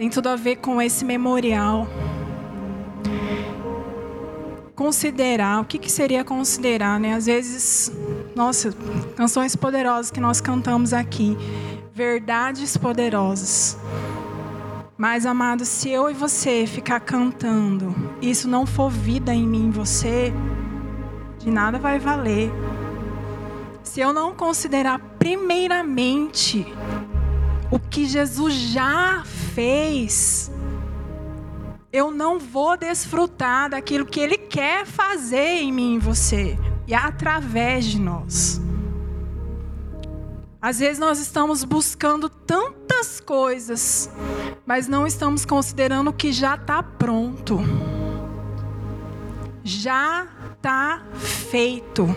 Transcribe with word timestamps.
tem 0.00 0.08
tudo 0.08 0.30
a 0.30 0.36
ver 0.36 0.56
com 0.56 0.80
esse 0.80 1.04
memorial. 1.04 1.86
Considerar, 4.74 5.60
o 5.60 5.64
que, 5.66 5.76
que 5.76 5.92
seria 5.92 6.24
considerar, 6.24 6.98
né? 6.98 7.12
Às 7.12 7.26
vezes, 7.26 7.92
nossa, 8.34 8.74
canções 9.14 9.54
poderosas 9.54 10.10
que 10.10 10.18
nós 10.18 10.40
cantamos 10.40 10.94
aqui, 10.94 11.36
verdades 11.92 12.78
poderosas. 12.78 13.76
Mas, 14.96 15.26
amado, 15.26 15.66
se 15.66 15.90
eu 15.90 16.08
e 16.08 16.14
você 16.14 16.66
ficar 16.66 17.00
cantando, 17.00 17.94
isso 18.22 18.48
não 18.48 18.64
for 18.64 18.90
vida 18.90 19.34
em 19.34 19.46
mim, 19.46 19.70
você, 19.70 20.32
de 21.38 21.50
nada 21.50 21.78
vai 21.78 21.98
valer. 21.98 22.50
Se 23.82 24.00
eu 24.00 24.14
não 24.14 24.34
considerar 24.34 24.98
primeiramente 25.18 26.66
o 27.70 27.78
que 27.78 28.06
Jesus 28.06 28.54
já 28.54 29.22
fez, 29.54 30.50
eu 31.92 32.10
não 32.10 32.38
vou 32.38 32.76
desfrutar 32.76 33.70
daquilo 33.70 34.04
que 34.06 34.20
Ele 34.20 34.36
quer 34.36 34.84
fazer 34.86 35.60
em 35.60 35.72
mim 35.72 35.94
e 35.94 35.98
você, 35.98 36.58
e 36.86 36.94
através 36.94 37.84
de 37.84 38.00
nós. 38.00 38.60
Às 40.62 40.78
vezes 40.80 40.98
nós 40.98 41.18
estamos 41.18 41.64
buscando 41.64 42.28
tantas 42.28 43.18
coisas, 43.18 44.10
mas 44.66 44.86
não 44.86 45.06
estamos 45.06 45.46
considerando 45.46 46.12
que 46.12 46.32
já 46.32 46.54
está 46.56 46.82
pronto. 46.82 47.60
Já 49.64 50.26
está 50.52 51.02
feito. 51.14 52.14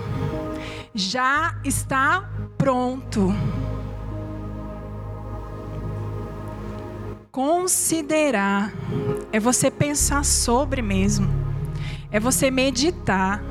Já 0.93 1.55
está 1.63 2.29
pronto. 2.57 3.33
Considerar 7.33 8.71
é 9.31 9.39
você 9.39 9.71
pensar 9.71 10.23
sobre 10.23 10.83
mesmo, 10.83 11.27
é 12.11 12.19
você 12.19 12.51
meditar, 12.51 13.43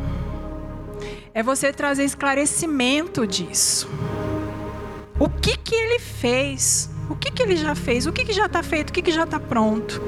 é 1.34 1.42
você 1.42 1.72
trazer 1.72 2.04
esclarecimento 2.04 3.26
disso. 3.26 3.90
O 5.18 5.28
que 5.28 5.56
que 5.56 5.74
ele 5.74 5.98
fez? 5.98 6.88
O 7.10 7.16
que 7.16 7.32
que 7.32 7.42
ele 7.42 7.56
já 7.56 7.74
fez? 7.74 8.06
O 8.06 8.12
que 8.12 8.24
que 8.24 8.32
já 8.32 8.46
está 8.46 8.62
feito? 8.62 8.90
O 8.90 8.92
que 8.92 9.02
que 9.02 9.10
já 9.10 9.24
está 9.24 9.40
pronto? 9.40 10.00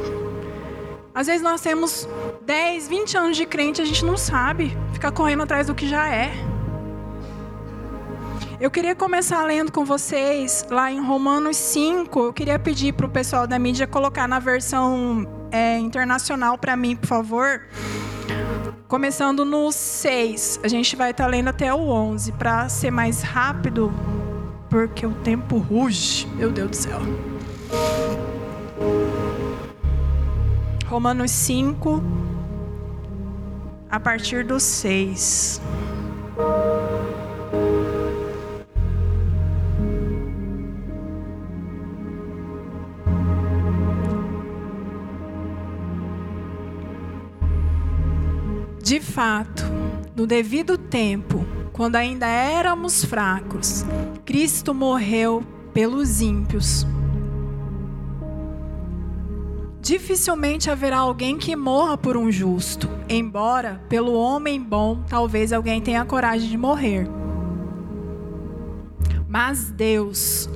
Às 1.13 1.27
vezes 1.27 1.43
nós 1.43 1.61
temos 1.61 2.09
10, 2.47 2.87
20 2.87 3.17
anos 3.17 3.37
de 3.37 3.45
crente, 3.45 3.83
a 3.83 3.85
gente 3.85 4.05
não 4.05 4.17
sabe, 4.17 4.79
fica 4.93 5.11
correndo 5.11 5.43
atrás 5.43 5.67
do 5.67 5.75
que 5.75 5.89
já 5.89 6.09
é. 6.09 6.33
Eu 8.65 8.71
queria 8.71 8.95
começar 8.95 9.45
lendo 9.45 9.71
com 9.71 9.85
vocês 9.85 10.65
lá 10.71 10.91
em 10.91 10.99
Romanos 10.99 11.55
5. 11.55 12.19
Eu 12.19 12.33
queria 12.33 12.59
pedir 12.59 12.95
para 12.95 13.05
o 13.05 13.11
pessoal 13.11 13.47
da 13.47 13.59
mídia 13.59 13.87
colocar 13.87 14.27
na 14.27 14.39
versão 14.39 15.29
é, 15.53 15.77
internacional 15.77 16.57
para 16.57 16.75
mim, 16.75 16.97
por 16.97 17.07
favor. 17.07 17.61
Começando 18.89 19.45
no 19.45 19.71
6. 19.71 20.61
A 20.63 20.69
gente 20.69 20.97
vai 20.97 21.11
estar 21.11 21.25
tá 21.25 21.31
lendo 21.31 21.49
até 21.49 21.75
o 21.75 21.91
11 21.91 22.33
para 22.33 22.67
ser 22.71 22.91
mais 22.91 23.21
rápido, 23.21 23.93
porque 24.71 25.05
o 25.05 25.13
tempo 25.13 25.59
ruge. 25.59 26.27
Meu 26.29 26.51
Deus 26.51 26.71
do 26.71 26.77
céu. 26.77 27.01
Romanos 30.87 31.31
5, 31.33 32.03
a 33.91 34.01
partir 34.01 34.43
do 34.43 34.59
6. 34.59 35.61
De 48.85 49.01
fato, 49.01 49.65
no 50.15 50.27
devido 50.27 50.77
tempo, 50.77 51.43
quando 51.73 51.97
ainda 51.97 52.27
éramos 52.27 53.03
fracos, 53.03 53.83
Cristo 54.27 54.75
morreu 54.75 55.43
pelos 55.73 56.21
ímpios. 56.21 56.87
Dificilmente 59.81 60.71
haverá 60.71 60.99
alguém 60.99 61.39
que 61.39 61.57
morra 61.57 61.97
por 61.97 62.15
um 62.15 62.31
justo, 62.31 62.87
embora 63.09 63.81
pelo 63.89 64.13
homem 64.13 64.61
bom 64.61 65.03
talvez 65.09 65.51
alguém 65.51 65.81
tenha 65.81 66.05
coragem 66.05 66.51
de 66.51 66.59
morrer. 66.59 67.09
Mas 69.27 69.71
Deus 69.71 70.47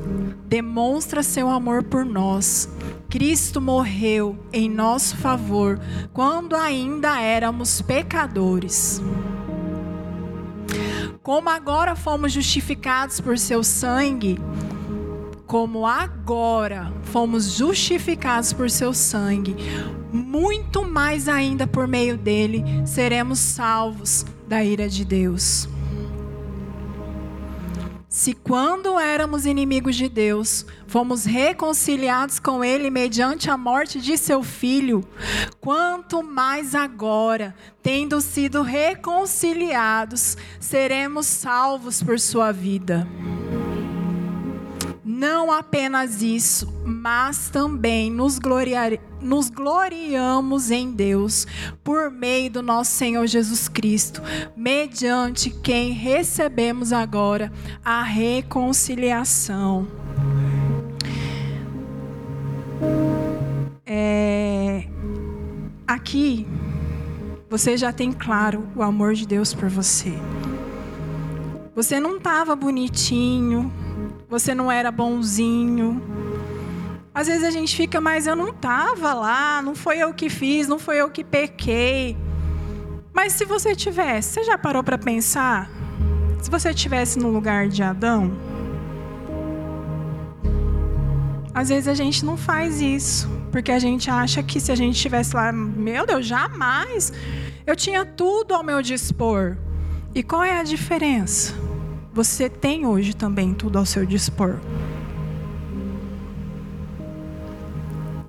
demonstra 0.47 1.23
seu 1.23 1.49
amor 1.49 1.83
por 1.83 2.05
nós. 2.05 2.69
Cristo 3.09 3.59
morreu 3.59 4.39
em 4.53 4.69
nosso 4.69 5.17
favor 5.17 5.81
quando 6.13 6.55
ainda 6.55 7.19
éramos 7.19 7.81
pecadores. 7.81 9.01
Como 11.23 11.49
agora 11.49 11.97
fomos 11.97 12.33
justificados 12.33 13.19
por 13.19 13.39
seu 13.39 13.65
sangue, 13.65 14.39
como 15.47 15.87
agora 15.87 16.93
fomos 17.05 17.55
justificados 17.55 18.53
por 18.53 18.71
seu 18.71 18.93
sangue, 18.93 19.57
muito 20.13 20.85
mais 20.85 21.29
ainda 21.29 21.67
por 21.67 21.89
meio 21.89 22.19
dele 22.19 22.63
seremos 22.87 23.39
salvos 23.39 24.27
da 24.47 24.63
ira 24.63 24.87
de 24.87 25.05
Deus. 25.07 25.67
Se 28.19 28.33
quando 28.35 28.99
éramos 28.99 29.47
inimigos 29.47 29.95
de 29.95 30.09
Deus, 30.09 30.67
fomos 30.89 31.25
reconciliados 31.25 32.41
com 32.41 32.65
Ele 32.65 32.91
mediante 32.91 33.49
a 33.49 33.57
morte 33.57 34.01
de 34.01 34.19
seu 34.19 34.43
Filho, 34.43 35.07
quanto 35.61 36.21
mais 36.21 36.75
agora, 36.75 37.55
tendo 37.81 38.21
sido 38.21 38.63
reconciliados, 38.63 40.37
seremos 40.59 41.27
salvos 41.27 42.03
por 42.03 42.19
sua 42.19 42.51
vida. 42.51 43.07
Não 45.19 45.51
apenas 45.51 46.23
isso, 46.23 46.73
mas 46.87 47.51
também 47.51 48.09
nos, 48.09 48.39
gloriar, 48.39 48.93
nos 49.21 49.51
gloriamos 49.51 50.71
em 50.71 50.93
Deus 50.93 51.45
por 51.83 52.09
meio 52.09 52.49
do 52.53 52.63
nosso 52.63 52.93
Senhor 52.93 53.27
Jesus 53.27 53.67
Cristo, 53.67 54.23
mediante 54.57 55.51
quem 55.51 55.91
recebemos 55.91 56.93
agora 56.93 57.53
a 57.85 58.01
reconciliação. 58.05 59.89
É, 63.85 64.87
aqui 65.85 66.47
você 67.51 67.77
já 67.77 67.93
tem 67.93 68.13
claro 68.13 68.69
o 68.77 68.85
amor 68.85 69.15
de 69.15 69.27
Deus 69.27 69.53
por 69.53 69.69
você. 69.69 70.13
Você 71.75 71.99
não 71.99 72.19
estava 72.19 72.55
bonitinho, 72.55 73.73
você 74.29 74.55
não 74.55 74.71
era 74.71 74.91
bonzinho. 74.91 76.03
Às 77.15 77.27
vezes 77.27 77.45
a 77.45 77.51
gente 77.51 77.75
fica, 77.75 78.01
mas 78.01 78.27
eu 78.27 78.37
não 78.37 78.51
estava 78.51 79.15
lá, 79.15 79.63
não 79.63 79.75
foi 79.75 79.99
eu 79.99 80.13
que 80.13 80.29
fiz, 80.29 80.69
não 80.69 80.79
foi 80.79 81.01
eu 81.01 81.11
que 81.11 81.25
pequei. 81.25 82.17
Mas 83.13 83.33
se 83.33 83.45
você 83.45 83.75
tivesse, 83.75 84.35
você 84.35 84.45
já 84.45 84.59
parou 84.59 84.85
para 84.85 84.99
pensar? 84.99 85.71
Se 86.41 86.51
você 86.51 86.73
tivesse 86.73 87.19
no 87.19 87.31
lugar 87.31 87.69
de 87.69 87.83
Adão? 87.83 88.31
Às 91.53 91.71
vezes 91.71 91.89
a 91.89 91.95
gente 91.95 92.25
não 92.25 92.37
faz 92.37 92.81
isso, 92.81 93.29
porque 93.51 93.73
a 93.73 93.79
gente 93.81 94.09
acha 94.09 94.43
que 94.43 94.61
se 94.61 94.71
a 94.71 94.77
gente 94.77 94.95
estivesse 94.95 95.35
lá, 95.35 95.51
meu 95.51 96.07
Deus, 96.07 96.25
jamais. 96.25 97.13
Eu 97.67 97.75
tinha 97.75 98.05
tudo 98.05 98.55
ao 98.55 98.63
meu 98.63 98.81
dispor. 98.81 99.57
E 100.15 100.23
qual 100.23 100.45
é 100.45 100.61
a 100.61 100.63
diferença? 100.63 101.68
Você 102.19 102.49
tem 102.49 102.85
hoje 102.85 103.15
também 103.15 103.55
tudo 103.55 103.79
ao 103.79 103.87
seu 103.87 104.05
dispor. 104.05 104.57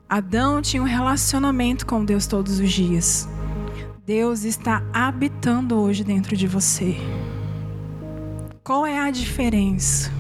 Adão 0.08 0.62
tinha 0.62 0.80
um 0.80 0.86
relacionamento 0.86 1.88
com 1.88 2.06
Deus 2.06 2.28
todos 2.28 2.60
os 2.60 2.72
dias. 2.72 3.28
Deus 4.06 4.44
está 4.44 4.84
habitando 4.94 5.76
hoje 5.76 6.04
dentro 6.04 6.38
de 6.38 6.46
você. 6.46 6.98
Qual 8.64 8.86
é 8.86 9.00
a 9.00 9.10
diferença? 9.10 10.12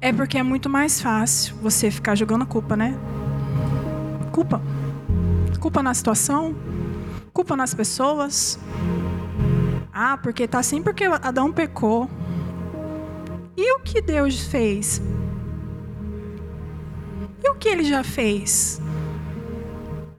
É 0.00 0.12
porque 0.12 0.38
é 0.38 0.42
muito 0.42 0.68
mais 0.68 1.00
fácil 1.00 1.54
você 1.62 1.88
ficar 1.88 2.16
jogando 2.16 2.44
culpa, 2.44 2.76
né? 2.76 2.98
Culpa. 4.32 4.60
Culpa 5.60 5.84
na 5.84 5.94
situação, 5.94 6.52
culpa 7.32 7.56
nas 7.56 7.74
pessoas, 7.74 8.58
ah, 10.02 10.16
porque 10.16 10.48
tá 10.48 10.58
assim 10.58 10.82
porque 10.82 11.04
Adão 11.04 11.52
pecou. 11.52 12.08
E 13.54 13.74
o 13.74 13.80
que 13.80 14.00
Deus 14.00 14.40
fez? 14.40 15.02
E 17.44 17.50
o 17.50 17.54
que 17.56 17.68
ele 17.68 17.84
já 17.84 18.02
fez? 18.02 18.80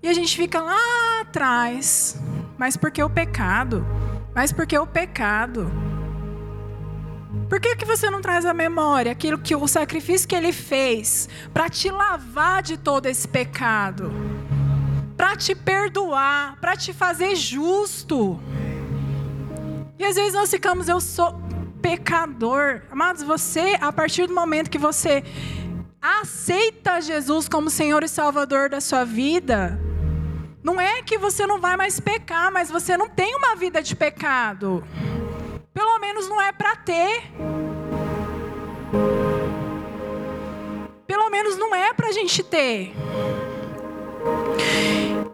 E 0.04 0.08
a 0.08 0.14
gente 0.14 0.38
fica 0.38 0.62
lá 0.62 1.22
atrás. 1.22 2.22
Mas 2.60 2.78
porque 2.78 3.02
o 3.02 3.10
pecado? 3.10 3.84
Mas 4.36 4.52
porque 4.52 4.78
o 4.78 4.86
pecado? 4.86 5.72
Por 7.50 7.60
que, 7.60 7.76
que 7.76 7.86
você 7.86 8.08
não 8.10 8.22
traz 8.22 8.46
à 8.46 8.54
memória 8.54 9.12
aquilo 9.12 9.40
que 9.40 9.56
o 9.56 9.68
sacrifício 9.68 10.28
que 10.28 10.36
ele 10.36 10.54
fez 10.54 11.28
para 11.52 11.70
te 11.70 11.90
lavar 11.90 12.62
de 12.62 12.78
todo 12.78 13.08
esse 13.08 13.28
pecado? 13.28 14.12
Para 15.18 15.36
te 15.36 15.56
perdoar, 15.56 16.58
para 16.62 16.78
te 16.78 16.94
fazer 16.94 17.36
justo. 17.36 18.40
E 20.02 20.04
às 20.04 20.16
vezes 20.16 20.34
nós 20.34 20.50
ficamos, 20.50 20.90
eu 20.90 21.00
sou 21.00 21.40
pecador. 21.80 22.82
Amados, 22.90 23.22
você, 23.22 23.78
a 23.80 23.94
partir 23.94 24.26
do 24.26 24.34
momento 24.34 24.68
que 24.68 24.80
você 24.80 25.24
aceita 26.02 27.00
Jesus 27.00 27.48
como 27.48 27.70
Senhor 27.70 28.04
e 28.04 28.08
Salvador 28.08 28.68
da 28.68 28.82
sua 28.82 29.06
vida, 29.06 29.80
não 30.64 30.82
é 30.82 31.04
que 31.04 31.20
você 31.20 31.46
não 31.46 31.62
vai 31.62 31.78
mais 31.78 32.00
pecar, 32.00 32.52
mas 32.52 32.72
você 32.72 32.98
não 32.98 33.08
tem 33.08 33.36
uma 33.36 33.56
vida 33.56 33.80
de 33.80 33.96
pecado. 33.96 34.84
Pelo 35.72 36.00
menos 36.00 36.28
não 36.28 36.42
é 36.42 36.52
para 36.52 36.76
ter. 36.78 37.22
Pelo 41.06 41.30
menos 41.30 41.60
não 41.60 41.76
é 41.76 41.94
para 41.94 42.08
a 42.08 42.12
gente 42.12 42.42
ter. 42.42 42.92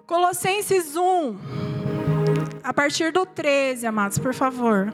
Colossenses 0.06 0.98
1, 0.98 1.67
a 2.68 2.74
partir 2.74 3.14
do 3.14 3.26
13, 3.26 3.88
amados, 3.88 4.20
por 4.20 4.34
favor. 4.34 4.94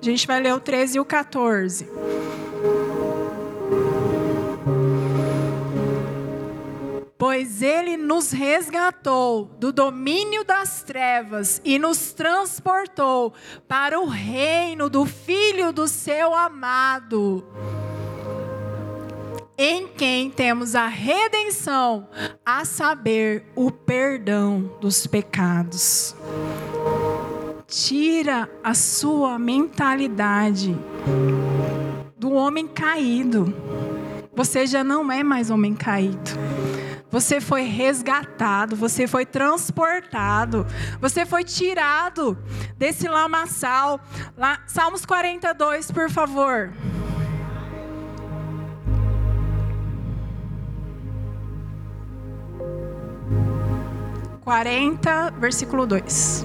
A 0.00 0.04
gente 0.04 0.26
vai 0.26 0.40
ler 0.40 0.54
o 0.54 0.58
13 0.58 0.96
e 0.96 1.00
o 1.00 1.04
14. 1.04 1.86
pois 7.18 7.62
ele 7.62 7.96
nos 7.96 8.32
resgatou 8.32 9.44
do 9.58 9.72
domínio 9.72 10.44
das 10.44 10.82
trevas 10.82 11.62
e 11.64 11.78
nos 11.78 12.12
transportou 12.12 13.32
para 13.68 14.00
o 14.00 14.06
reino 14.06 14.90
do 14.90 15.06
Filho 15.06 15.72
do 15.72 15.86
seu 15.86 16.34
amado, 16.34 17.46
em 19.62 19.86
quem 19.86 20.28
temos 20.28 20.74
a 20.74 20.88
redenção, 20.88 22.08
a 22.44 22.64
saber, 22.64 23.44
o 23.54 23.70
perdão 23.70 24.76
dos 24.80 25.06
pecados. 25.06 26.16
Tira 27.68 28.50
a 28.64 28.74
sua 28.74 29.38
mentalidade 29.38 30.76
do 32.16 32.32
homem 32.32 32.66
caído. 32.66 33.54
Você 34.34 34.66
já 34.66 34.82
não 34.82 35.12
é 35.12 35.22
mais 35.22 35.48
homem 35.48 35.74
caído. 35.76 36.32
Você 37.08 37.40
foi 37.40 37.62
resgatado, 37.62 38.74
você 38.74 39.06
foi 39.06 39.24
transportado, 39.24 40.66
você 41.00 41.24
foi 41.24 41.44
tirado 41.44 42.36
desse 42.76 43.06
lamaçal. 43.06 44.00
Lá, 44.36 44.60
Salmos 44.66 45.06
42, 45.06 45.92
por 45.92 46.10
favor. 46.10 46.72
Quarenta, 54.44 55.32
versículo 55.38 55.86
2. 55.86 56.44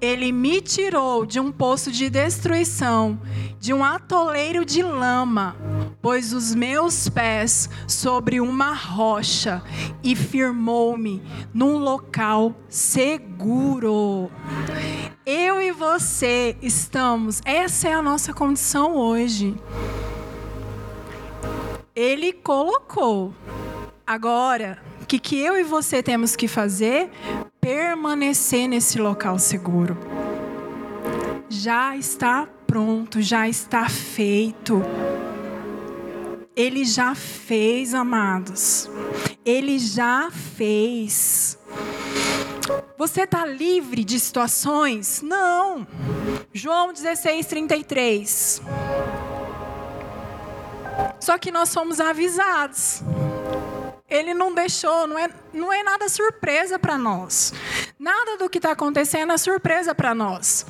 Ele 0.00 0.32
me 0.32 0.60
tirou 0.60 1.24
de 1.24 1.38
um 1.38 1.52
poço 1.52 1.92
de 1.92 2.10
destruição, 2.10 3.20
de 3.60 3.72
um 3.72 3.84
atoleiro 3.84 4.64
de 4.64 4.82
lama, 4.82 5.54
pôs 6.02 6.32
os 6.32 6.52
meus 6.56 7.08
pés 7.08 7.70
sobre 7.86 8.40
uma 8.40 8.74
rocha 8.74 9.62
e 10.02 10.16
firmou-me 10.16 11.22
num 11.54 11.78
local 11.78 12.52
seguro. 12.68 14.28
Eu 15.24 15.62
e 15.62 15.70
você 15.70 16.56
estamos, 16.60 17.40
essa 17.44 17.88
é 17.88 17.92
a 17.92 18.02
nossa 18.02 18.32
condição 18.32 18.96
hoje. 18.96 19.54
Ele 21.94 22.32
colocou. 22.32 23.32
Agora, 24.10 24.76
o 25.00 25.06
que, 25.06 25.20
que 25.20 25.38
eu 25.38 25.56
e 25.56 25.62
você 25.62 26.02
temos 26.02 26.34
que 26.34 26.48
fazer? 26.48 27.08
permanecer 27.60 28.66
nesse 28.66 28.98
local 28.98 29.38
seguro. 29.38 29.96
Já 31.48 31.96
está 31.96 32.48
pronto, 32.66 33.22
já 33.22 33.48
está 33.48 33.88
feito. 33.88 34.82
Ele 36.56 36.84
já 36.84 37.14
fez, 37.14 37.94
amados. 37.94 38.90
Ele 39.44 39.78
já 39.78 40.28
fez. 40.30 41.56
Você 42.98 43.22
está 43.22 43.46
livre 43.46 44.02
de 44.02 44.18
situações? 44.18 45.22
Não. 45.22 45.86
João 46.52 46.92
16, 46.92 47.46
33. 47.46 48.62
Só 51.20 51.38
que 51.38 51.52
nós 51.52 51.68
somos 51.68 52.00
avisados. 52.00 53.04
Ele 54.10 54.34
não 54.34 54.52
deixou, 54.52 55.06
não 55.06 55.18
é, 55.18 55.30
não 55.52 55.72
é 55.72 55.82
nada 55.82 56.08
surpresa 56.08 56.78
para 56.78 56.98
nós. 56.98 57.54
Nada 57.98 58.36
do 58.36 58.50
que 58.50 58.58
está 58.58 58.72
acontecendo 58.72 59.32
é 59.32 59.38
surpresa 59.38 59.94
para 59.94 60.14
nós. 60.14 60.66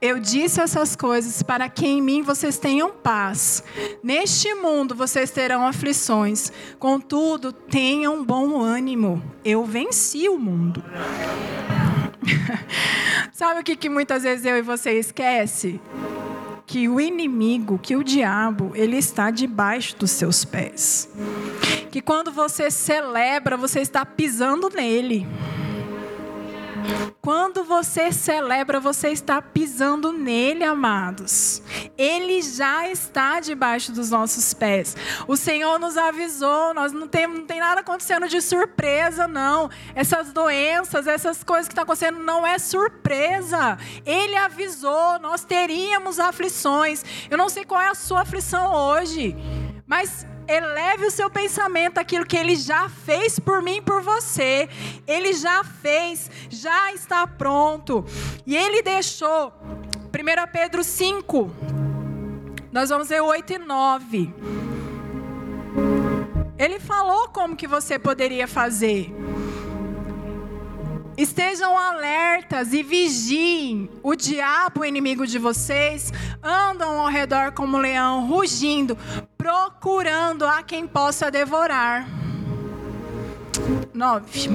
Eu 0.00 0.20
disse 0.20 0.60
essas 0.60 0.94
coisas 0.94 1.42
para 1.42 1.68
que 1.68 1.86
em 1.86 2.00
mim 2.00 2.22
vocês 2.22 2.58
tenham 2.58 2.90
paz. 2.90 3.64
Neste 4.02 4.54
mundo 4.54 4.94
vocês 4.94 5.30
terão 5.30 5.66
aflições. 5.66 6.52
Contudo, 6.78 7.52
tenham 7.52 8.24
bom 8.24 8.60
ânimo. 8.62 9.22
Eu 9.44 9.64
venci 9.64 10.28
o 10.28 10.38
mundo. 10.38 10.84
Sabe 13.32 13.60
o 13.60 13.64
que, 13.64 13.74
que 13.74 13.88
muitas 13.88 14.22
vezes 14.22 14.44
eu 14.44 14.56
e 14.56 14.62
você 14.62 14.92
esquece? 14.92 15.80
Que 16.66 16.88
o 16.88 17.00
inimigo, 17.00 17.78
que 17.78 17.94
o 17.94 18.02
diabo, 18.02 18.72
ele 18.74 18.96
está 18.96 19.30
debaixo 19.30 19.96
dos 19.96 20.10
seus 20.10 20.44
pés. 20.44 21.08
Que 21.90 22.02
quando 22.02 22.32
você 22.32 22.70
celebra, 22.70 23.56
você 23.56 23.80
está 23.80 24.04
pisando 24.04 24.68
nele. 24.68 25.26
Quando 27.26 27.64
você 27.64 28.12
celebra, 28.12 28.78
você 28.78 29.08
está 29.08 29.42
pisando 29.42 30.12
nele, 30.12 30.62
amados. 30.62 31.60
Ele 31.98 32.40
já 32.40 32.88
está 32.88 33.40
debaixo 33.40 33.90
dos 33.90 34.12
nossos 34.12 34.54
pés. 34.54 34.96
O 35.26 35.36
Senhor 35.36 35.76
nos 35.76 35.96
avisou, 35.96 36.72
nós 36.72 36.92
não 36.92 37.08
tem, 37.08 37.26
não 37.26 37.44
tem 37.44 37.58
nada 37.58 37.80
acontecendo 37.80 38.28
de 38.28 38.40
surpresa, 38.40 39.26
não. 39.26 39.68
Essas 39.92 40.32
doenças, 40.32 41.08
essas 41.08 41.42
coisas 41.42 41.66
que 41.66 41.72
estão 41.72 41.82
acontecendo, 41.82 42.20
não 42.20 42.46
é 42.46 42.60
surpresa. 42.60 43.76
Ele 44.04 44.36
avisou, 44.36 45.18
nós 45.18 45.42
teríamos 45.44 46.20
aflições. 46.20 47.04
Eu 47.28 47.36
não 47.36 47.48
sei 47.48 47.64
qual 47.64 47.80
é 47.80 47.88
a 47.88 47.94
sua 47.96 48.20
aflição 48.20 48.72
hoje, 48.72 49.34
mas 49.84 50.24
eleve 50.48 51.06
o 51.06 51.10
seu 51.10 51.28
pensamento 51.28 51.98
aquilo 51.98 52.26
que 52.26 52.36
ele 52.36 52.56
já 52.56 52.88
fez 52.88 53.38
por 53.38 53.62
mim 53.62 53.82
por 53.82 54.02
você. 54.02 54.68
Ele 55.06 55.32
já 55.32 55.64
fez, 55.64 56.30
já 56.48 56.92
está 56.92 57.26
pronto. 57.26 58.04
E 58.46 58.56
ele 58.56 58.82
deixou 58.82 59.52
1 60.06 60.52
Pedro 60.52 60.82
5. 60.82 61.50
Nós 62.72 62.90
vamos 62.90 63.08
ver 63.08 63.20
8 63.20 63.52
e 63.54 63.58
9. 63.58 64.34
Ele 66.58 66.80
falou 66.80 67.28
como 67.28 67.56
que 67.56 67.66
você 67.66 67.98
poderia 67.98 68.48
fazer. 68.48 69.14
Estejam 71.16 71.78
alertas 71.78 72.74
e 72.74 72.82
vigiem. 72.82 73.88
O 74.02 74.14
diabo, 74.14 74.84
inimigo 74.84 75.26
de 75.26 75.38
vocês, 75.38 76.12
andam 76.42 77.00
ao 77.00 77.08
redor 77.08 77.52
como 77.52 77.78
leão, 77.78 78.26
rugindo, 78.26 78.98
procurando 79.38 80.44
a 80.44 80.62
quem 80.62 80.86
possa 80.86 81.30
devorar. 81.30 82.06
9. 83.94 84.50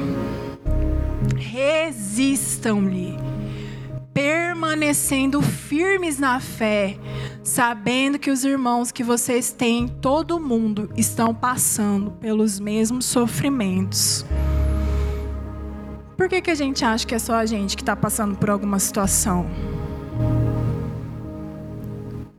Resistam-lhe, 1.35 3.17
permanecendo 4.13 5.41
firmes 5.41 6.19
na 6.19 6.39
fé, 6.39 6.95
sabendo 7.43 8.19
que 8.19 8.29
os 8.29 8.45
irmãos 8.45 8.91
que 8.91 9.03
vocês 9.03 9.51
têm 9.51 9.87
todo 9.87 10.39
mundo 10.39 10.91
estão 10.95 11.33
passando 11.33 12.11
pelos 12.11 12.59
mesmos 12.59 13.05
sofrimentos. 13.05 14.23
Por 16.21 16.29
que, 16.29 16.39
que 16.39 16.51
a 16.51 16.55
gente 16.55 16.85
acha 16.85 17.03
que 17.03 17.15
é 17.15 17.17
só 17.17 17.33
a 17.33 17.47
gente 17.47 17.75
que 17.75 17.81
está 17.81 17.95
passando 17.95 18.35
por 18.35 18.51
alguma 18.51 18.77
situação? 18.77 19.49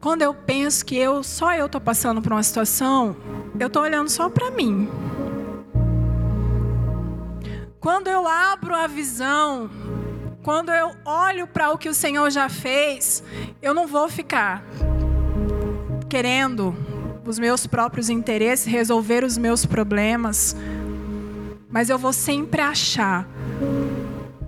Quando 0.00 0.22
eu 0.22 0.32
penso 0.32 0.86
que 0.86 0.96
eu 0.96 1.24
só 1.24 1.52
eu 1.52 1.66
estou 1.66 1.80
passando 1.80 2.22
por 2.22 2.30
uma 2.30 2.44
situação, 2.44 3.16
eu 3.58 3.66
estou 3.66 3.82
olhando 3.82 4.08
só 4.08 4.28
para 4.28 4.52
mim. 4.52 4.88
Quando 7.80 8.06
eu 8.06 8.28
abro 8.28 8.72
a 8.72 8.86
visão, 8.86 9.68
quando 10.44 10.70
eu 10.70 10.92
olho 11.04 11.48
para 11.48 11.72
o 11.72 11.76
que 11.76 11.88
o 11.88 11.94
Senhor 11.94 12.30
já 12.30 12.48
fez, 12.48 13.20
eu 13.60 13.74
não 13.74 13.88
vou 13.88 14.08
ficar 14.08 14.64
querendo 16.08 16.72
os 17.26 17.36
meus 17.36 17.66
próprios 17.66 18.08
interesses, 18.08 18.64
resolver 18.64 19.24
os 19.24 19.36
meus 19.36 19.66
problemas 19.66 20.54
mas 21.72 21.88
eu 21.88 21.98
vou 21.98 22.12
sempre 22.12 22.60
achar 22.60 23.26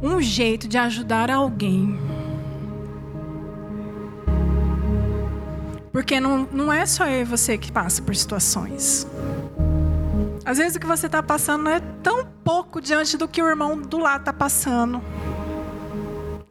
um 0.03 0.21
jeito 0.21 0.69
de 0.69 0.77
ajudar 0.77 1.31
alguém. 1.31 1.99
Porque 5.91 6.21
não, 6.21 6.47
não 6.53 6.73
é 6.73 6.85
só 6.85 7.07
eu 7.07 7.23
e 7.23 7.25
você 7.25 7.57
que 7.57 7.73
passa 7.73 8.03
por 8.03 8.15
situações. 8.15 9.07
Às 10.45 10.59
vezes 10.59 10.77
o 10.77 10.81
que 10.81 10.87
você 10.87 11.07
está 11.07 11.23
passando 11.23 11.71
é 11.71 11.81
tão 12.03 12.27
pouco 12.45 12.81
diante 12.81 13.17
do 13.17 13.27
que 13.27 13.43
o 13.43 13.49
irmão 13.49 13.81
do 13.81 13.97
lado 13.97 14.21
está 14.21 14.33
passando. 14.33 15.01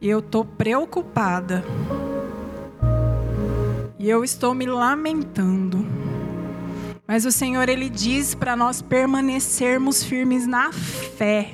E 0.00 0.08
eu 0.08 0.18
estou 0.18 0.44
preocupada. 0.44 1.64
E 3.96 4.10
eu 4.10 4.24
estou 4.24 4.52
me 4.52 4.66
lamentando. 4.66 5.93
Mas 7.06 7.26
o 7.26 7.32
Senhor, 7.32 7.68
Ele 7.68 7.90
diz 7.90 8.34
para 8.34 8.56
nós 8.56 8.80
permanecermos 8.80 10.02
firmes 10.02 10.46
na 10.46 10.72
fé. 10.72 11.50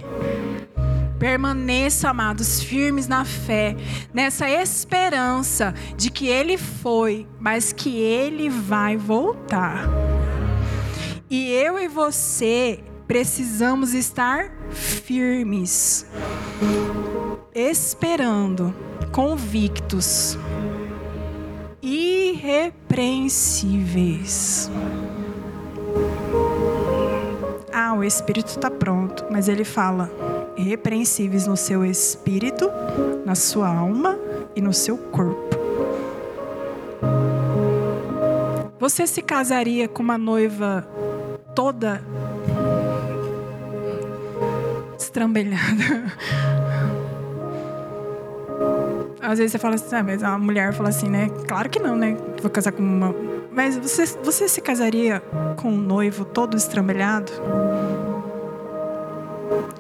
Permaneça, 1.19 2.09
amados, 2.09 2.63
firmes 2.63 3.09
na 3.09 3.25
fé, 3.25 3.75
nessa 4.15 4.49
esperança 4.49 5.75
de 5.97 6.09
que 6.09 6.29
Ele 6.29 6.57
foi, 6.57 7.27
mas 7.39 7.73
que 7.73 7.99
Ele 7.99 8.49
vai 8.49 8.97
voltar. 8.97 9.89
E 11.29 11.51
eu 11.51 11.77
e 11.79 11.89
você 11.89 12.79
precisamos 13.07 13.93
estar 13.93 14.51
firmes, 14.71 16.07
esperando, 17.53 18.75
convictos, 19.13 20.39
irrepreensíveis. 21.83 24.71
Ah, 27.83 27.95
o 27.95 28.05
espírito 28.05 28.49
está 28.49 28.71
pronto, 28.71 29.25
mas 29.31 29.49
ele 29.49 29.65
fala: 29.65 30.11
irrepreensíveis 30.55 31.47
no 31.47 31.57
seu 31.57 31.83
espírito, 31.83 32.71
na 33.25 33.35
sua 33.35 33.69
alma 33.69 34.19
e 34.55 34.61
no 34.61 34.71
seu 34.71 34.99
corpo. 34.99 35.57
Você 38.79 39.07
se 39.07 39.23
casaria 39.23 39.89
com 39.89 40.03
uma 40.03 40.19
noiva 40.19 40.87
toda 41.55 42.03
estrambelhada? 44.99 46.13
Às 49.23 49.39
vezes 49.39 49.53
você 49.53 49.59
fala 49.59 49.77
assim, 49.77 49.97
ah, 49.97 50.03
mas 50.03 50.23
a 50.23 50.37
mulher 50.37 50.75
fala 50.75 50.91
assim, 50.91 51.09
né? 51.09 51.31
Claro 51.49 51.71
que 51.71 51.79
não, 51.79 51.97
né? 51.97 52.15
Vou 52.43 52.51
casar 52.51 52.73
com 52.73 52.83
uma. 52.83 53.30
Mas 53.53 53.77
você, 53.77 54.07
você 54.23 54.49
se 54.49 54.61
casaria 54.61 55.21
com 55.57 55.71
um 55.71 55.77
noivo 55.77 56.25
todo 56.25 56.57
estrambelhado? 56.57 57.33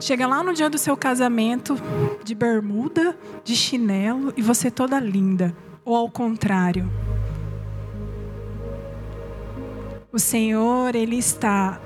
Chega 0.00 0.26
lá 0.26 0.42
no 0.42 0.52
dia 0.52 0.68
do 0.68 0.78
seu 0.78 0.96
casamento, 0.96 1.76
de 2.24 2.34
bermuda, 2.34 3.16
de 3.44 3.54
chinelo 3.54 4.32
e 4.36 4.42
você 4.42 4.70
toda 4.70 4.98
linda. 4.98 5.54
Ou 5.84 5.94
ao 5.94 6.10
contrário. 6.10 6.90
O 10.12 10.18
Senhor, 10.18 10.94
Ele 10.94 11.16
está 11.16 11.80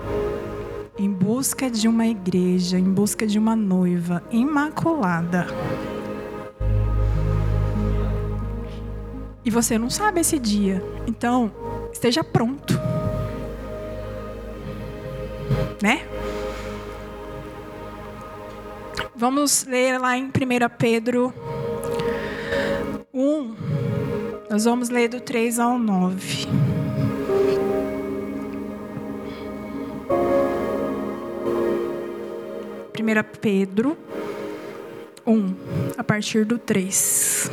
em 0.99 1.11
busca 1.11 1.69
de 1.69 1.89
uma 1.89 2.07
igreja, 2.07 2.79
em 2.79 2.91
busca 2.91 3.27
de 3.27 3.39
uma 3.39 3.55
noiva 3.55 4.23
imaculada. 4.31 5.47
E 9.45 9.51
você 9.51 9.77
não 9.77 9.91
sabe 9.91 10.21
esse 10.21 10.39
dia. 10.39 10.83
Então, 11.07 11.53
esteja 11.95 12.25
pronto. 12.25 12.75
Né? 15.81 16.07
Vamos 19.15 19.65
ler 19.65 19.99
lá 19.99 20.17
em 20.17 20.27
1 20.27 20.31
Pedro 20.77 21.33
1. 23.13 23.57
Nós 24.51 24.65
vamos 24.65 24.89
ler 24.91 25.09
do 25.09 25.21
3 25.21 25.59
ao 25.59 25.79
9. 25.79 26.49
Primeira 32.93 33.23
Pedro 33.23 33.97
1, 35.27 35.55
a 35.97 36.05
partir 36.05 36.45
do 36.45 36.59
3. 36.59 37.51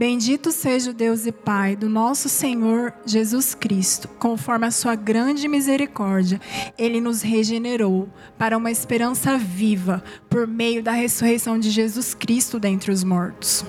Bendito 0.00 0.50
seja 0.50 0.92
o 0.92 0.94
Deus 0.94 1.26
e 1.26 1.30
Pai 1.30 1.76
do 1.76 1.86
nosso 1.86 2.26
Senhor 2.26 2.90
Jesus 3.04 3.54
Cristo, 3.54 4.08
conforme 4.18 4.66
a 4.66 4.70
sua 4.70 4.94
grande 4.94 5.46
misericórdia, 5.46 6.40
ele 6.78 7.02
nos 7.02 7.20
regenerou 7.20 8.08
para 8.38 8.56
uma 8.56 8.70
esperança 8.70 9.36
viva 9.36 10.02
por 10.30 10.46
meio 10.46 10.82
da 10.82 10.92
ressurreição 10.92 11.58
de 11.58 11.68
Jesus 11.68 12.14
Cristo 12.14 12.58
dentre 12.58 12.90
os 12.90 13.04
mortos 13.04 13.62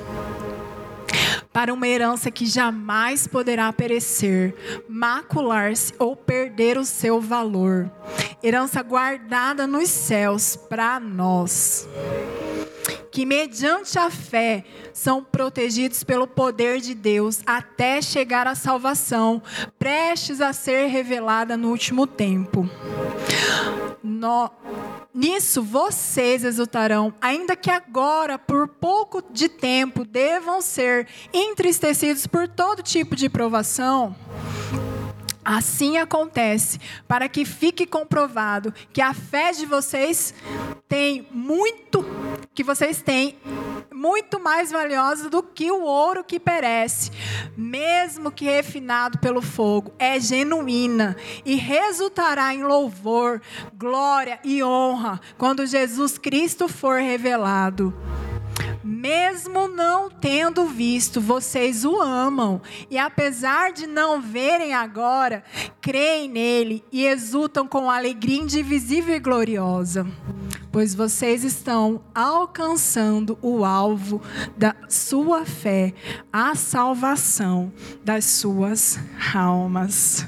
para 1.51 1.73
uma 1.73 1.87
herança 1.87 2.31
que 2.31 2.45
jamais 2.45 3.27
poderá 3.27 3.71
perecer, 3.73 4.55
macular-se 4.87 5.93
ou 5.99 6.15
perder 6.15 6.77
o 6.77 6.85
seu 6.85 7.19
valor. 7.19 7.91
Herança 8.43 8.81
guardada 8.81 9.67
nos 9.67 9.89
céus 9.89 10.55
para 10.55 10.99
nós 10.99 11.87
que, 13.11 13.25
mediante 13.25 13.99
a 13.99 14.09
fé, 14.09 14.63
são 14.93 15.21
protegidos 15.21 16.03
pelo 16.03 16.25
poder 16.25 16.79
de 16.79 16.95
Deus 16.95 17.41
até 17.45 18.01
chegar 18.01 18.47
à 18.47 18.55
salvação, 18.55 19.43
prestes 19.77 20.39
a 20.39 20.53
ser 20.53 20.87
revelada 20.87 21.57
no 21.57 21.69
último 21.69 22.07
tempo. 22.07 22.67
No, 24.01 24.49
nisso 25.13 25.61
vocês 25.61 26.43
exultarão, 26.43 27.13
ainda 27.21 27.55
que 27.55 27.69
agora, 27.69 28.37
por 28.37 28.67
pouco 28.67 29.23
de 29.31 29.49
tempo, 29.49 30.05
devam 30.05 30.61
ser 30.61 31.07
entristecidos 31.33 32.27
por 32.27 32.47
todo 32.47 32.83
tipo 32.83 33.15
de 33.15 33.29
provação 33.29 34.15
Assim 35.43 35.97
acontece, 35.97 36.79
para 37.07 37.27
que 37.27 37.45
fique 37.45 37.85
comprovado 37.85 38.73
que 38.93 39.01
a 39.01 39.13
fé 39.13 39.51
de 39.51 39.65
vocês 39.65 40.33
tem 40.87 41.27
muito, 41.31 42.05
que 42.53 42.63
vocês 42.63 43.01
têm 43.01 43.37
muito 43.91 44.39
mais 44.39 44.71
valiosa 44.71 45.29
do 45.29 45.43
que 45.43 45.71
o 45.71 45.81
ouro 45.83 46.23
que 46.23 46.39
perece, 46.39 47.11
mesmo 47.55 48.31
que 48.31 48.45
refinado 48.45 49.19
pelo 49.19 49.41
fogo, 49.41 49.93
é 49.99 50.19
genuína 50.19 51.15
e 51.45 51.55
resultará 51.55 52.53
em 52.53 52.63
louvor, 52.63 53.41
glória 53.75 54.39
e 54.43 54.63
honra 54.63 55.21
quando 55.37 55.67
Jesus 55.67 56.17
Cristo 56.17 56.67
for 56.67 56.99
revelado 56.99 57.93
mesmo 58.83 59.67
não 59.67 60.09
tendo 60.09 60.65
visto, 60.65 61.21
vocês 61.21 61.85
o 61.85 61.99
amam, 62.01 62.61
e 62.89 62.97
apesar 62.97 63.71
de 63.71 63.87
não 63.87 64.21
verem 64.21 64.73
agora, 64.73 65.43
creem 65.79 66.29
nele 66.29 66.83
e 66.91 67.05
exultam 67.05 67.67
com 67.67 67.89
alegria 67.89 68.41
indivisível 68.41 69.15
e 69.15 69.19
gloriosa, 69.19 70.05
pois 70.71 70.95
vocês 70.95 71.43
estão 71.43 72.01
alcançando 72.13 73.37
o 73.41 73.63
alvo 73.65 74.21
da 74.57 74.75
sua 74.87 75.45
fé, 75.45 75.93
a 76.31 76.55
salvação 76.55 77.71
das 78.03 78.25
suas 78.25 78.99
almas. 79.33 80.25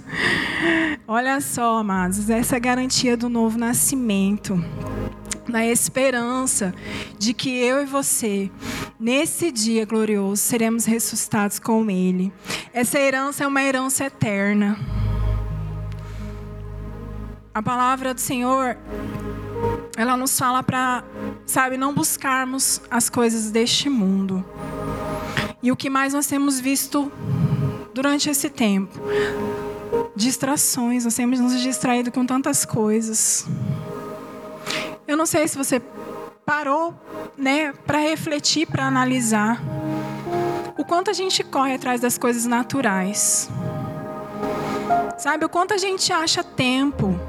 Olha 1.08 1.40
só, 1.42 1.78
amados, 1.78 2.30
essa 2.30 2.56
é 2.56 2.58
a 2.58 2.60
garantia 2.60 3.18
do 3.18 3.30
novo 3.30 3.58
nascimento 3.58 4.64
na 5.48 5.66
esperança 5.66 6.74
de 7.18 7.34
que 7.34 7.50
eu 7.50 7.82
e 7.82 7.86
você, 7.86 8.50
nesse 9.00 9.52
dia 9.52 9.86
glorioso, 9.86 10.42
seremos 10.42 10.86
ressuscitados 10.86 11.60
com 11.60 11.90
Ele. 11.90 12.32
Essa 12.74 13.00
herança 13.00 13.44
é 13.44 13.48
uma 13.48 13.62
herança 13.62 14.06
eterna. 14.06 14.78
A 17.54 17.62
palavra 17.62 18.14
do 18.14 18.20
Senhor, 18.20 18.78
ela 19.96 20.18
nos 20.18 20.38
fala 20.38 20.64
para, 20.64 21.04
sabe, 21.46 21.78
não 21.78 21.94
buscarmos 21.94 22.82
as 22.90 23.10
coisas 23.10 23.52
deste 23.52 23.90
mundo. 23.90 24.44
E 25.62 25.72
o 25.72 25.76
que 25.76 25.90
mais 25.90 26.14
nós 26.14 26.26
temos 26.26 26.60
visto 26.60 27.12
durante 27.94 28.30
esse 28.30 28.50
tempo? 28.50 29.00
Distrações, 30.16 31.06
nós 31.06 31.16
temos 31.16 31.40
nos 31.40 31.60
distraído 31.62 32.12
com 32.12 32.26
tantas 32.26 32.66
coisas. 32.66 33.48
Eu 35.08 35.18
não 35.18 35.26
sei 35.26 35.48
se 35.48 35.58
você 35.58 35.82
parou, 36.46 36.94
né, 37.38 37.74
para 37.86 37.98
refletir, 38.00 38.68
para 38.68 38.86
analisar 38.86 39.62
o 40.78 40.84
quanto 40.86 41.10
a 41.10 41.14
gente 41.14 41.44
corre 41.44 41.76
atrás 41.76 42.02
das 42.02 42.18
coisas 42.18 42.46
naturais. 42.46 43.50
Sabe 45.18 45.46
o 45.46 45.50
quanto 45.50 45.74
a 45.74 45.78
gente 45.78 46.12
acha 46.12 46.44
tempo 46.44 47.20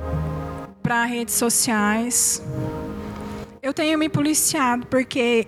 para 0.83 1.05
redes 1.05 1.35
sociais? 1.35 2.43
Eu 3.63 3.73
tenho 3.73 3.99
me 3.99 4.09
policiado 4.09 4.87
porque 4.87 5.47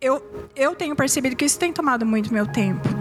eu 0.00 0.22
eu 0.56 0.74
tenho 0.74 0.96
percebido 0.96 1.36
que 1.36 1.44
isso 1.44 1.58
tem 1.58 1.72
tomado 1.72 2.04
muito 2.04 2.32
meu 2.32 2.46
tempo. 2.46 2.97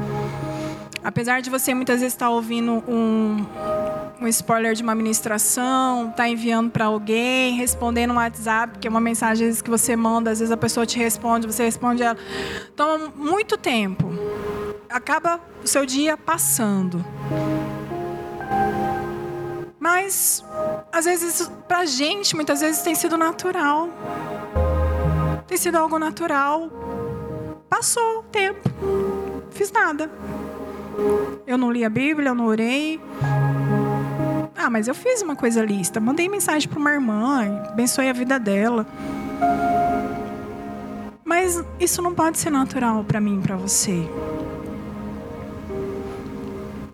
Apesar 1.08 1.42
de 1.42 1.50
você 1.50 1.74
muitas 1.74 2.02
vezes 2.02 2.14
estar 2.14 2.30
ouvindo 2.30 2.84
um, 2.86 3.38
um 4.20 4.28
spoiler 4.28 4.74
de 4.74 4.84
uma 4.84 4.94
ministração, 4.94 6.12
tá 6.12 6.28
enviando 6.28 6.70
para 6.70 6.84
alguém, 6.84 7.56
respondendo 7.56 8.12
um 8.12 8.18
WhatsApp, 8.18 8.78
que 8.78 8.90
é 8.90 8.90
uma 8.90 9.00
mensagem 9.00 9.54
que 9.54 9.70
você 9.70 9.96
manda, 9.96 10.32
às 10.32 10.40
vezes 10.40 10.52
a 10.52 10.58
pessoa 10.58 10.86
te 10.86 10.98
responde, 10.98 11.48
você 11.48 11.64
responde 11.64 12.04
ela. 12.04 12.18
Toma 12.76 13.10
muito 13.16 13.56
tempo. 13.58 14.10
Acaba 14.90 15.40
o 15.64 15.68
seu 15.68 15.86
dia 15.86 16.18
passando. 16.18 17.06
Mas 19.80 20.44
às 20.92 21.06
vezes 21.06 21.50
pra 21.70 21.86
gente, 21.86 22.36
muitas 22.36 22.60
vezes 22.60 22.82
tem 22.82 22.96
sido 22.96 23.16
natural. 23.16 23.88
Tem 25.48 25.58
sido 25.58 25.78
algo 25.78 25.98
natural. 25.98 26.70
Passou 27.70 28.20
o 28.20 28.24
tempo. 28.24 28.70
Fiz 29.52 29.72
nada. 29.72 30.12
Eu 31.46 31.58
não 31.58 31.72
li 31.72 31.84
a 31.86 31.90
Bíblia, 31.90 32.30
eu 32.30 32.36
não 32.36 32.46
orei. 32.46 33.00
Ah, 34.56 34.70
mas 34.70 34.88
eu 34.88 34.96
fiz 34.96 35.22
uma 35.22 35.36
coisa 35.36 35.64
lista. 35.64 36.00
Mandei 36.00 36.28
mensagem 36.28 36.68
para 36.68 36.80
uma 36.80 36.92
irmã, 36.92 37.64
abençoei 37.70 38.10
a 38.10 38.14
vida 38.14 38.40
dela. 38.40 38.86
Mas 41.24 41.64
isso 41.80 42.02
não 42.02 42.14
pode 42.14 42.38
ser 42.38 42.50
natural 42.50 43.04
para 43.04 43.22
mim, 43.22 43.40
para 43.42 43.56
você. 43.56 44.10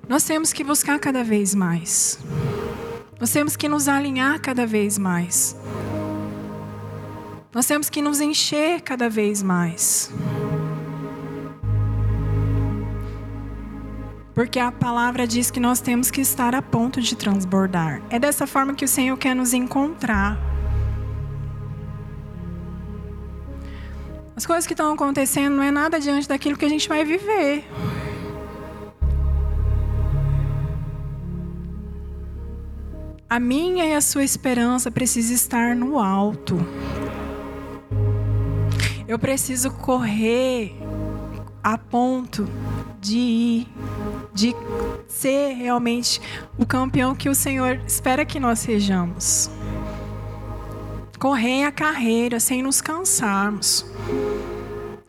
Nós 0.08 0.24
temos 0.24 0.54
que 0.54 0.64
buscar 0.64 1.00
cada 1.00 1.24
vez 1.24 1.56
mais. 1.56 2.20
Nós 3.20 3.32
temos 3.32 3.56
que 3.56 3.70
nos 3.70 3.88
alinhar 3.88 4.40
cada 4.42 4.66
vez 4.66 4.98
mais. 4.98 5.56
Nós 7.54 7.66
temos 7.66 7.90
que 7.90 8.02
nos 8.02 8.20
encher 8.20 8.82
cada 8.82 9.10
vez 9.10 9.42
mais. 9.42 10.12
Porque 14.34 14.60
a 14.60 14.72
palavra 14.72 15.28
diz 15.28 15.52
que 15.52 15.60
nós 15.60 15.80
temos 15.80 16.10
que 16.10 16.20
estar 16.20 16.56
a 16.56 16.62
ponto 16.62 17.00
de 17.00 17.16
transbordar. 17.16 18.02
É 18.10 18.18
dessa 18.18 18.48
forma 18.48 18.74
que 18.74 18.84
o 18.84 18.88
Senhor 18.88 19.16
quer 19.18 19.36
nos 19.36 19.54
encontrar. 19.54 20.40
As 24.36 24.46
coisas 24.46 24.66
que 24.66 24.74
estão 24.74 24.92
acontecendo 24.92 25.56
não 25.56 25.64
é 25.64 25.70
nada 25.70 26.00
diante 26.00 26.28
daquilo 26.28 26.58
que 26.58 26.66
a 26.66 26.70
gente 26.70 26.90
vai 26.90 27.06
viver. 27.06 27.64
A 33.30 33.40
minha 33.40 33.86
e 33.86 33.94
a 33.94 34.02
sua 34.02 34.24
esperança 34.24 34.90
precisa 34.90 35.34
estar 35.34 35.76
no 35.76 36.00
alto. 36.00 36.58
Eu 39.08 39.20
preciso 39.20 39.70
correr 39.72 40.76
a 41.64 41.78
ponto 41.78 42.48
de 43.00 43.18
ir 43.18 43.68
de 44.34 44.56
ser 45.08 45.54
realmente 45.54 46.20
o 46.58 46.66
campeão 46.66 47.16
que 47.16 47.30
o 47.30 47.36
Senhor 47.36 47.80
espera 47.86 48.26
que 48.26 48.40
nós 48.40 48.60
sejamos. 48.60 49.50
Correr 51.20 51.64
a 51.64 51.72
carreira 51.72 52.40
sem 52.40 52.62
nos 52.62 52.82
cansarmos, 52.82 53.86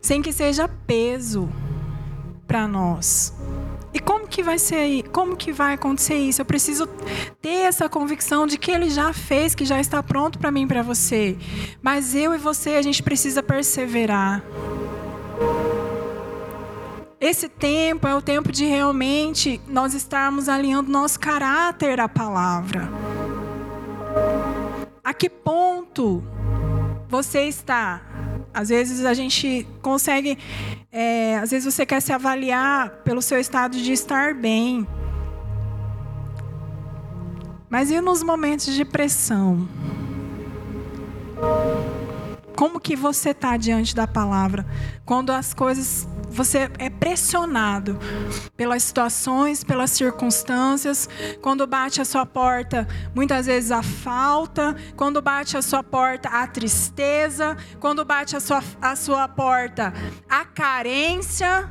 sem 0.00 0.22
que 0.22 0.32
seja 0.32 0.68
peso 0.68 1.48
para 2.46 2.68
nós. 2.68 3.34
E 3.92 4.00
como 4.00 4.26
que 4.26 4.42
vai 4.42 4.58
ser? 4.58 5.04
Como 5.10 5.36
que 5.36 5.52
vai 5.52 5.74
acontecer 5.74 6.16
isso? 6.16 6.40
Eu 6.40 6.44
preciso 6.44 6.86
ter 7.40 7.62
essa 7.66 7.88
convicção 7.88 8.44
de 8.44 8.58
que 8.58 8.72
ele 8.72 8.90
já 8.90 9.12
fez, 9.12 9.54
que 9.54 9.64
já 9.64 9.80
está 9.80 10.02
pronto 10.02 10.36
para 10.36 10.50
mim, 10.50 10.66
para 10.66 10.82
você. 10.82 11.36
Mas 11.80 12.12
eu 12.12 12.34
e 12.34 12.38
você 12.38 12.70
a 12.70 12.82
gente 12.82 13.02
precisa 13.04 13.40
perseverar. 13.40 14.42
Esse 17.24 17.48
tempo 17.48 18.06
é 18.06 18.14
o 18.14 18.20
tempo 18.20 18.52
de 18.52 18.66
realmente 18.66 19.58
nós 19.66 19.94
estarmos 19.94 20.46
alinhando 20.46 20.92
nosso 20.92 21.18
caráter 21.18 21.98
à 21.98 22.06
palavra. 22.06 22.86
A 25.02 25.14
que 25.14 25.30
ponto 25.30 26.22
você 27.08 27.46
está? 27.48 28.02
Às 28.52 28.68
vezes 28.68 29.06
a 29.06 29.14
gente 29.14 29.66
consegue, 29.80 30.36
é, 30.92 31.38
às 31.38 31.50
vezes 31.50 31.64
você 31.64 31.86
quer 31.86 32.02
se 32.02 32.12
avaliar 32.12 32.90
pelo 33.04 33.22
seu 33.22 33.38
estado 33.40 33.78
de 33.78 33.90
estar 33.90 34.34
bem. 34.34 34.86
Mas 37.70 37.90
e 37.90 38.02
nos 38.02 38.22
momentos 38.22 38.74
de 38.74 38.84
pressão? 38.84 39.66
Como 42.56 42.80
que 42.80 42.94
você 42.94 43.30
está 43.30 43.56
diante 43.56 43.94
da 43.94 44.06
palavra? 44.06 44.66
Quando 45.04 45.30
as 45.30 45.52
coisas 45.52 46.06
você 46.34 46.68
é 46.78 46.90
pressionado 46.90 47.96
pelas 48.56 48.82
situações, 48.82 49.62
pelas 49.62 49.92
circunstâncias. 49.92 51.08
Quando 51.40 51.64
bate 51.64 52.00
a 52.00 52.04
sua 52.04 52.26
porta, 52.26 52.88
muitas 53.14 53.46
vezes 53.46 53.70
a 53.70 53.82
falta. 53.82 54.74
Quando 54.96 55.22
bate 55.22 55.56
a 55.56 55.62
sua 55.62 55.82
porta, 55.82 56.28
a 56.28 56.46
tristeza. 56.46 57.56
Quando 57.78 58.04
bate 58.04 58.36
a 58.36 58.40
sua, 58.40 58.62
a 58.82 58.96
sua 58.96 59.28
porta, 59.28 59.94
a 60.28 60.44
carência. 60.44 61.70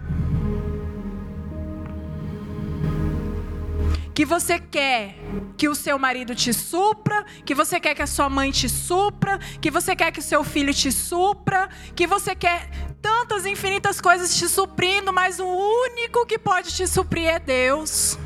Que 4.13 4.25
você 4.25 4.59
quer 4.59 5.15
que 5.57 5.67
o 5.67 5.75
seu 5.75 5.97
marido 5.97 6.35
te 6.35 6.53
supra, 6.53 7.25
que 7.45 7.55
você 7.55 7.79
quer 7.79 7.95
que 7.95 8.01
a 8.01 8.07
sua 8.07 8.29
mãe 8.29 8.51
te 8.51 8.69
supra, 8.69 9.39
que 9.61 9.71
você 9.71 9.95
quer 9.95 10.11
que 10.11 10.19
o 10.19 10.23
seu 10.23 10.43
filho 10.43 10.73
te 10.73 10.91
supra, 10.91 11.69
que 11.95 12.05
você 12.05 12.35
quer 12.35 12.69
tantas 13.01 13.45
infinitas 13.45 13.99
coisas 13.99 14.35
te 14.35 14.47
suprindo, 14.47 15.11
mas 15.11 15.39
o 15.39 15.45
único 15.45 16.25
que 16.25 16.37
pode 16.37 16.73
te 16.73 16.87
suprir 16.87 17.27
é 17.27 17.39
Deus. 17.39 18.17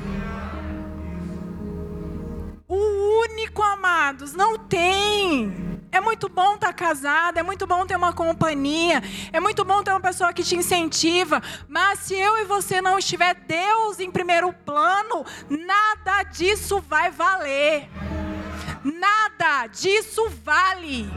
O 2.67 3.23
único, 3.23 3.61
amados, 3.61 4.33
não 4.33 4.57
tem. 4.57 5.76
É 5.91 6.01
muito 6.01 6.27
bom 6.29 6.55
estar 6.55 6.67
tá 6.67 6.73
casado, 6.73 7.37
é 7.37 7.43
muito 7.43 7.65
bom 7.65 7.85
ter 7.85 7.95
uma 7.95 8.13
companhia, 8.13 9.01
é 9.31 9.39
muito 9.39 9.63
bom 9.63 9.81
ter 9.83 9.91
uma 9.91 9.99
pessoa 9.99 10.33
que 10.33 10.43
te 10.43 10.55
incentiva, 10.55 11.41
mas 11.67 11.99
se 11.99 12.13
eu 12.13 12.37
e 12.37 12.45
você 12.45 12.81
não 12.81 12.99
estiver 12.99 13.33
Deus 13.35 13.99
em 13.99 14.11
primeiro 14.11 14.51
plano, 14.51 15.25
nada 15.49 16.23
disso 16.23 16.81
vai 16.81 17.09
valer. 17.11 17.89
Nada 18.83 19.67
disso 19.67 20.29
vale. 20.43 21.09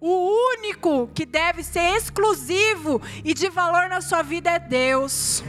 O 0.00 0.54
único 0.58 1.08
que 1.14 1.26
deve 1.26 1.62
ser 1.62 1.94
exclusivo 1.94 3.02
e 3.22 3.34
de 3.34 3.50
valor 3.50 3.88
na 3.88 4.00
sua 4.00 4.22
vida 4.22 4.50
é 4.50 4.58
Deus. 4.58 5.44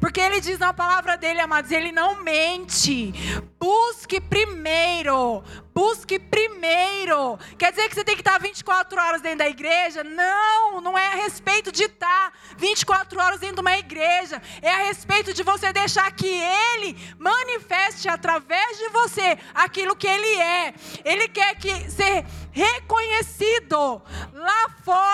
Porque 0.00 0.20
ele 0.20 0.40
diz 0.40 0.58
na 0.58 0.72
palavra 0.72 1.16
dele, 1.16 1.40
amados, 1.40 1.70
ele 1.70 1.92
não 1.92 2.22
mente. 2.22 3.12
Busque 3.58 4.20
primeiro. 4.20 5.42
Busque 5.74 6.18
primeiro. 6.18 7.38
Quer 7.56 7.70
dizer 7.70 7.88
que 7.88 7.94
você 7.94 8.04
tem 8.04 8.14
que 8.14 8.20
estar 8.20 8.38
24 8.38 9.00
horas 9.00 9.20
dentro 9.20 9.38
da 9.38 9.48
igreja? 9.48 10.02
Não, 10.02 10.80
não 10.80 10.96
é 10.96 11.06
a 11.08 11.14
respeito 11.16 11.70
de 11.70 11.84
estar 11.84 12.32
24 12.56 13.20
horas 13.20 13.40
dentro 13.40 13.56
de 13.56 13.60
uma 13.60 13.76
igreja. 13.76 14.40
É 14.62 14.70
a 14.70 14.84
respeito 14.86 15.32
de 15.32 15.42
você 15.42 15.72
deixar 15.72 16.10
que 16.12 16.26
ele 16.26 16.96
manifeste 17.18 18.08
através 18.08 18.78
de 18.78 18.88
você 18.88 19.38
aquilo 19.54 19.96
que 19.96 20.06
ele 20.06 20.40
é. 20.40 20.74
Ele 21.04 21.28
quer 21.28 21.56
que 21.56 21.90
ser 21.90 22.24
reconhecido 22.52 24.02
lá 24.32 24.68
fora. 24.84 25.07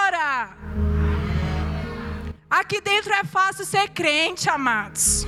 Aqui 2.64 2.80
dentro 2.80 3.12
é 3.12 3.22
fácil 3.24 3.66
ser 3.66 3.90
crente, 3.90 4.48
amados. 4.48 5.26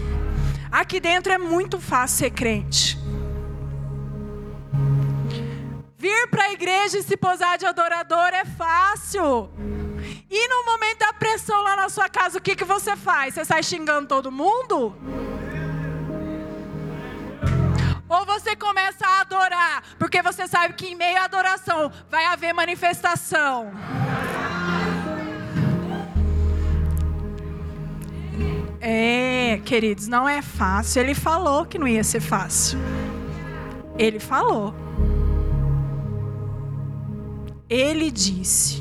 Aqui 0.72 0.98
dentro 0.98 1.30
é 1.30 1.36
muito 1.36 1.78
fácil 1.78 2.16
ser 2.16 2.30
crente. 2.30 2.98
Vir 5.98 6.28
para 6.30 6.44
a 6.44 6.52
igreja 6.52 6.96
e 6.96 7.02
se 7.02 7.14
posar 7.14 7.58
de 7.58 7.66
adorador 7.66 8.28
é 8.32 8.46
fácil. 8.46 9.50
E 10.30 10.48
no 10.48 10.64
momento 10.64 11.00
da 11.00 11.12
pressão 11.12 11.62
lá 11.62 11.76
na 11.76 11.90
sua 11.90 12.08
casa, 12.08 12.38
o 12.38 12.40
que, 12.40 12.56
que 12.56 12.64
você 12.64 12.96
faz? 12.96 13.34
Você 13.34 13.44
sai 13.44 13.62
xingando 13.62 14.08
todo 14.08 14.32
mundo? 14.32 14.96
Ou 18.08 18.24
você 18.24 18.56
começa 18.56 19.06
a 19.06 19.20
adorar, 19.20 19.82
porque 19.98 20.22
você 20.22 20.48
sabe 20.48 20.72
que 20.72 20.86
em 20.86 20.94
meio 20.94 21.18
à 21.18 21.24
adoração 21.24 21.92
vai 22.08 22.24
haver 22.24 22.54
manifestação. 22.54 23.72
É, 28.88 29.60
queridos, 29.64 30.06
não 30.06 30.28
é 30.28 30.40
fácil. 30.40 31.02
Ele 31.02 31.12
falou 31.12 31.66
que 31.66 31.76
não 31.76 31.88
ia 31.88 32.04
ser 32.04 32.20
fácil. 32.20 32.78
Ele 33.98 34.20
falou. 34.20 34.72
Ele 37.68 38.12
disse. 38.12 38.80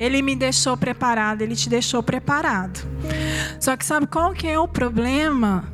Ele 0.00 0.20
me 0.20 0.34
deixou 0.34 0.76
preparado, 0.76 1.42
ele 1.42 1.54
te 1.54 1.68
deixou 1.68 2.02
preparado. 2.02 2.84
Só 3.60 3.76
que 3.76 3.86
sabe 3.86 4.08
qual 4.08 4.32
que 4.32 4.48
é 4.48 4.58
o 4.58 4.66
problema? 4.66 5.72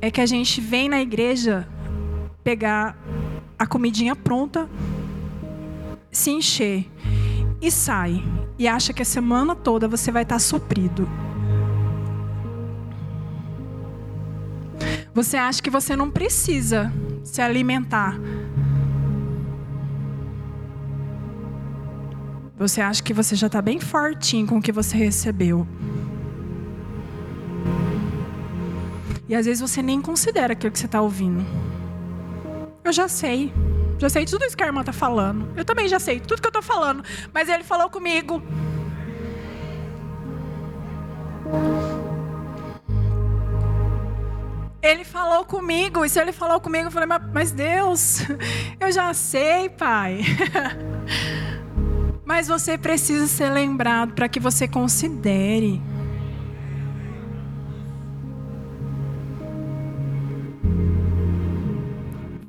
É 0.00 0.10
que 0.10 0.20
a 0.20 0.26
gente 0.26 0.60
vem 0.60 0.88
na 0.88 1.00
igreja 1.00 1.68
pegar 2.42 2.98
a 3.56 3.68
comidinha 3.68 4.16
pronta, 4.16 4.68
se 6.10 6.32
encher 6.32 6.90
e 7.62 7.70
sai 7.70 8.20
e 8.58 8.66
acha 8.66 8.92
que 8.92 9.00
a 9.00 9.04
semana 9.04 9.54
toda 9.54 9.86
você 9.86 10.10
vai 10.10 10.24
estar 10.24 10.40
suprido. 10.40 11.08
Você 15.14 15.36
acha 15.36 15.62
que 15.62 15.70
você 15.70 15.94
não 15.94 16.10
precisa 16.10 16.92
se 17.22 17.40
alimentar. 17.40 18.18
Você 22.56 22.80
acha 22.80 23.00
que 23.00 23.14
você 23.14 23.36
já 23.36 23.46
está 23.46 23.62
bem 23.62 23.78
fortinho 23.78 24.46
com 24.46 24.58
o 24.58 24.62
que 24.62 24.72
você 24.72 24.96
recebeu. 24.96 25.66
E 29.28 29.36
às 29.36 29.46
vezes 29.46 29.60
você 29.60 29.80
nem 29.80 30.00
considera 30.00 30.52
aquilo 30.52 30.72
que 30.72 30.78
você 30.80 30.86
está 30.86 31.00
ouvindo. 31.00 31.46
Eu 32.82 32.92
já 32.92 33.06
sei. 33.06 33.52
Já 33.98 34.08
sei 34.08 34.24
tudo 34.24 34.44
isso 34.44 34.56
que 34.56 34.64
a 34.64 34.66
irmã 34.66 34.80
está 34.80 34.92
falando. 34.92 35.48
Eu 35.56 35.64
também 35.64 35.86
já 35.86 36.00
sei 36.00 36.18
tudo 36.18 36.40
que 36.40 36.46
eu 36.46 36.50
estou 36.50 36.62
falando. 36.62 37.04
Mas 37.32 37.48
ele 37.48 37.62
falou 37.62 37.88
comigo. 37.88 38.42
Falou 45.34 45.44
comigo, 45.44 46.04
e 46.04 46.08
se 46.08 46.20
ele 46.20 46.30
falou 46.30 46.60
comigo, 46.60 46.86
eu 46.86 46.90
falei, 46.92 47.08
mas 47.32 47.50
Deus, 47.50 48.20
eu 48.78 48.92
já 48.92 49.12
sei, 49.12 49.68
Pai. 49.68 50.20
Mas 52.24 52.48
você 52.48 52.78
precisa 52.78 53.26
ser 53.26 53.50
lembrado 53.50 54.14
para 54.14 54.28
que 54.28 54.40
você 54.40 54.66
considere. 54.66 55.82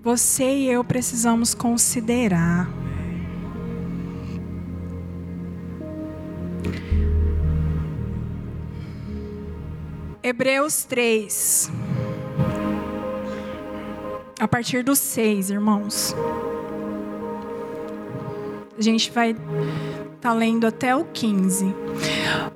Você 0.02 0.45
e 0.45 0.67
eu 0.67 0.82
precisamos 0.84 1.54
considerar. 1.54 2.69
Hebreus 10.24 10.86
3 10.86 11.85
a 14.39 14.48
partir 14.48 14.84
do 14.84 14.95
6, 14.95 15.50
irmãos. 15.50 16.15
A 18.78 18.82
gente 18.82 19.10
vai 19.10 19.32
estar 19.32 19.39
tá 20.19 20.34
lendo 20.34 20.67
até 20.67 20.93
o 20.93 21.06
15. 21.06 21.74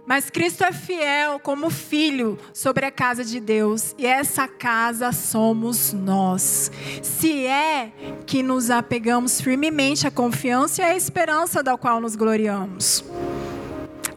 Mas 0.05 0.29
Cristo 0.29 0.65
é 0.65 0.73
fiel 0.73 1.39
como 1.39 1.69
filho 1.69 2.37
sobre 2.53 2.85
a 2.85 2.91
casa 2.91 3.23
de 3.23 3.39
Deus, 3.39 3.95
e 3.97 4.05
essa 4.05 4.47
casa 4.47 5.11
somos 5.13 5.93
nós. 5.93 6.71
Se 7.01 7.45
é 7.45 7.93
que 8.25 8.43
nos 8.43 8.69
apegamos 8.69 9.39
firmemente 9.39 10.05
à 10.05 10.11
confiança 10.11 10.81
e 10.81 10.85
à 10.85 10.95
esperança 10.95 11.63
da 11.63 11.77
qual 11.77 12.01
nos 12.01 12.15
gloriamos. 12.15 13.03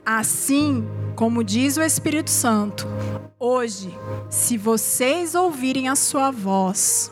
Assim, 0.05 0.85
como 1.15 1.45
diz 1.45 1.77
o 1.77 1.83
Espírito 1.83 2.31
Santo, 2.31 2.87
hoje, 3.39 3.95
se 4.31 4.57
vocês 4.57 5.35
ouvirem 5.35 5.89
a 5.89 5.97
sua 5.97 6.31
voz, 6.31 7.11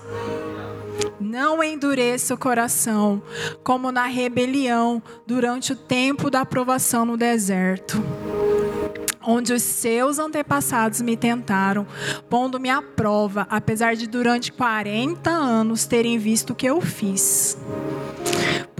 não 1.20 1.62
endureça 1.62 2.34
o 2.34 2.38
coração, 2.38 3.22
como 3.62 3.92
na 3.92 4.06
rebelião 4.06 5.02
durante 5.26 5.72
o 5.72 5.76
tempo 5.76 6.30
da 6.30 6.40
aprovação 6.40 7.04
no 7.04 7.16
deserto 7.16 8.02
onde 9.22 9.52
os 9.52 9.62
seus 9.62 10.18
antepassados 10.18 11.00
me 11.02 11.16
tentaram, 11.16 11.86
pondo-me 12.28 12.70
à 12.70 12.80
prova, 12.80 13.46
apesar 13.50 13.94
de 13.94 14.06
durante 14.06 14.50
40 14.50 15.30
anos 15.30 15.86
terem 15.86 16.18
visto 16.18 16.50
o 16.50 16.54
que 16.54 16.66
eu 16.66 16.80
fiz. 16.80 17.56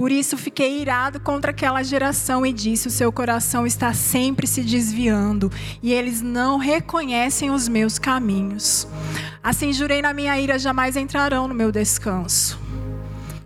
Por 0.00 0.10
isso 0.10 0.38
fiquei 0.38 0.80
irado 0.80 1.20
contra 1.20 1.50
aquela 1.50 1.82
geração 1.82 2.46
e 2.46 2.54
disse: 2.54 2.88
O 2.88 2.90
seu 2.90 3.12
coração 3.12 3.66
está 3.66 3.92
sempre 3.92 4.46
se 4.46 4.62
desviando, 4.62 5.52
e 5.82 5.92
eles 5.92 6.22
não 6.22 6.56
reconhecem 6.56 7.50
os 7.50 7.68
meus 7.68 7.98
caminhos. 7.98 8.88
Assim 9.42 9.74
jurei 9.74 10.00
na 10.00 10.14
minha 10.14 10.40
ira: 10.40 10.58
jamais 10.58 10.96
entrarão 10.96 11.46
no 11.46 11.52
meu 11.52 11.70
descanso. 11.70 12.58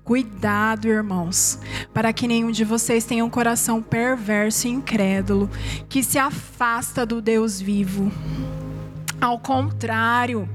Cuidado, 0.05 0.87
irmãos, 0.87 1.59
para 1.93 2.13
que 2.13 2.29
nenhum 2.29 2.53
de 2.53 2.65
vocês 2.65 3.05
tenha 3.05 3.25
um 3.25 3.31
coração 3.31 3.83
perverso 3.83 4.69
e 4.69 4.71
incrédulo, 4.71 5.51
que 5.89 6.05
se 6.05 6.21
afasta 6.21 7.05
do 7.05 7.21
Deus 7.21 7.61
vivo. 7.61 8.13
Ao 9.25 9.39
contrário, 9.39 10.47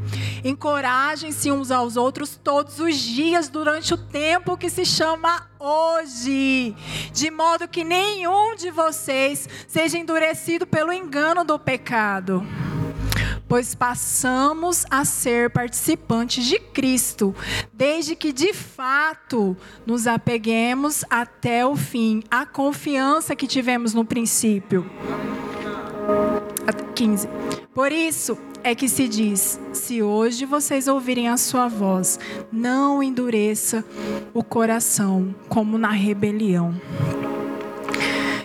encorajem-se 0.43 1.51
uns 1.51 1.71
aos 1.71 1.97
outros 1.97 2.37
todos 2.37 2.79
os 2.79 2.95
dias 2.95 3.49
durante 3.49 3.95
o 3.95 3.97
tempo 3.97 4.55
que 4.55 4.69
se 4.69 4.85
chama 4.85 5.49
hoje, 5.57 6.75
de 7.11 7.31
modo 7.31 7.67
que 7.67 7.83
nenhum 7.83 8.55
de 8.55 8.69
vocês 8.69 9.49
seja 9.67 9.97
endurecido 9.97 10.67
pelo 10.67 10.93
engano 10.93 11.43
do 11.43 11.57
pecado 11.57 12.45
pois 13.47 13.73
passamos 13.73 14.85
a 14.91 15.03
ser 15.03 15.49
participantes 15.49 16.45
de 16.45 16.59
Cristo, 16.59 17.35
desde 17.73 18.15
que 18.15 18.31
de 18.31 18.53
fato 18.53 19.57
nos 19.87 20.05
apeguemos 20.05 21.03
até 21.09 21.65
o 21.65 21.75
fim, 21.75 22.21
a 22.29 22.45
confiança 22.45 23.35
que 23.35 23.47
tivemos 23.47 23.95
no 23.95 24.05
princípio. 24.05 24.85
15. 26.73 27.27
Por 27.73 27.91
isso 27.91 28.37
é 28.63 28.75
que 28.75 28.87
se 28.87 29.07
diz: 29.07 29.59
se 29.73 30.01
hoje 30.01 30.45
vocês 30.45 30.87
ouvirem 30.87 31.27
a 31.29 31.37
sua 31.37 31.67
voz, 31.67 32.19
não 32.51 33.01
endureça 33.01 33.83
o 34.33 34.43
coração 34.43 35.33
como 35.47 35.77
na 35.77 35.91
rebelião. 35.91 36.79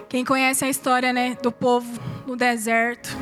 Quem 0.08 0.24
conhece 0.24 0.64
a 0.64 0.68
história 0.68 1.12
né, 1.12 1.36
do 1.42 1.50
povo 1.50 1.88
no 2.26 2.36
deserto, 2.36 3.16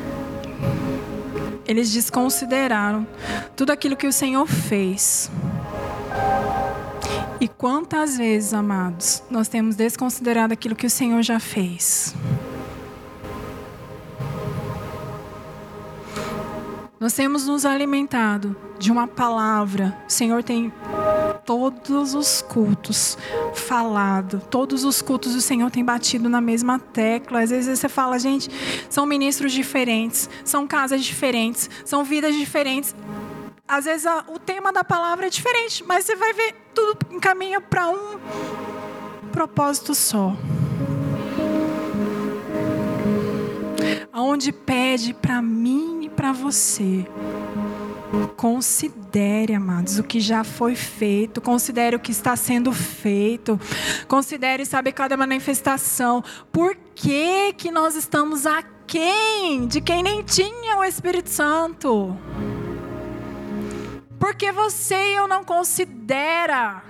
eles 1.65 1.91
desconsideraram 1.91 3.07
tudo 3.55 3.71
aquilo 3.71 3.95
que 3.95 4.05
o 4.05 4.13
Senhor 4.13 4.45
fez. 4.45 5.31
E 7.39 7.47
quantas 7.47 8.17
vezes, 8.17 8.53
amados, 8.53 9.23
nós 9.29 9.47
temos 9.47 9.75
desconsiderado 9.75 10.53
aquilo 10.53 10.75
que 10.75 10.85
o 10.85 10.89
Senhor 10.89 11.21
já 11.23 11.39
fez? 11.39 12.15
Nós 17.03 17.11
temos 17.11 17.45
nos 17.45 17.65
alimentado 17.65 18.55
de 18.79 18.89
uma 18.89 19.05
palavra. 19.09 19.93
O 20.07 20.09
Senhor 20.09 20.41
tem 20.41 20.71
todos 21.45 22.13
os 22.13 22.41
cultos 22.41 23.17
falado, 23.53 24.41
todos 24.49 24.85
os 24.85 25.01
cultos 25.01 25.35
o 25.35 25.41
Senhor 25.41 25.69
tem 25.69 25.83
batido 25.83 26.29
na 26.29 26.39
mesma 26.39 26.79
tecla. 26.79 27.41
Às 27.41 27.49
vezes 27.49 27.77
você 27.77 27.89
fala, 27.89 28.17
gente, 28.17 28.49
são 28.89 29.05
ministros 29.05 29.51
diferentes, 29.51 30.29
são 30.45 30.65
casas 30.65 31.03
diferentes, 31.03 31.69
são 31.83 32.05
vidas 32.05 32.35
diferentes. 32.35 32.95
Às 33.67 33.83
vezes 33.83 34.07
a, 34.07 34.23
o 34.29 34.39
tema 34.39 34.71
da 34.71 34.85
palavra 34.85 35.27
é 35.27 35.29
diferente, 35.29 35.83
mas 35.85 36.05
você 36.05 36.15
vai 36.15 36.31
ver 36.31 36.55
tudo 36.73 36.99
encaminha 37.11 37.59
para 37.59 37.89
um 37.89 38.17
propósito 39.29 39.93
só. 39.93 40.33
Aonde 44.13 44.51
pede 44.51 45.13
para 45.13 45.41
mim 45.41 46.05
e 46.05 46.09
para 46.09 46.31
você 46.31 47.05
Considere, 48.37 49.55
amados, 49.55 49.97
o 49.97 50.03
que 50.03 50.19
já 50.19 50.43
foi 50.43 50.75
feito, 50.75 51.41
considere 51.41 51.95
o 51.95 51.99
que 51.99 52.11
está 52.11 52.35
sendo 52.35 52.71
feito, 52.71 53.59
considere, 54.07 54.65
sabe, 54.65 54.91
cada 54.91 55.17
manifestação. 55.17 56.23
Por 56.51 56.75
que, 56.93 57.53
que 57.53 57.71
nós 57.71 57.95
estamos 57.95 58.45
aquém 58.45 59.65
de 59.65 59.81
quem 59.81 60.03
nem 60.03 60.21
tinha 60.21 60.77
o 60.77 60.83
Espírito 60.83 61.29
Santo? 61.29 62.15
Porque 64.19 64.51
você 64.51 65.13
e 65.13 65.15
eu 65.15 65.27
não 65.27 65.43
considera. 65.43 66.83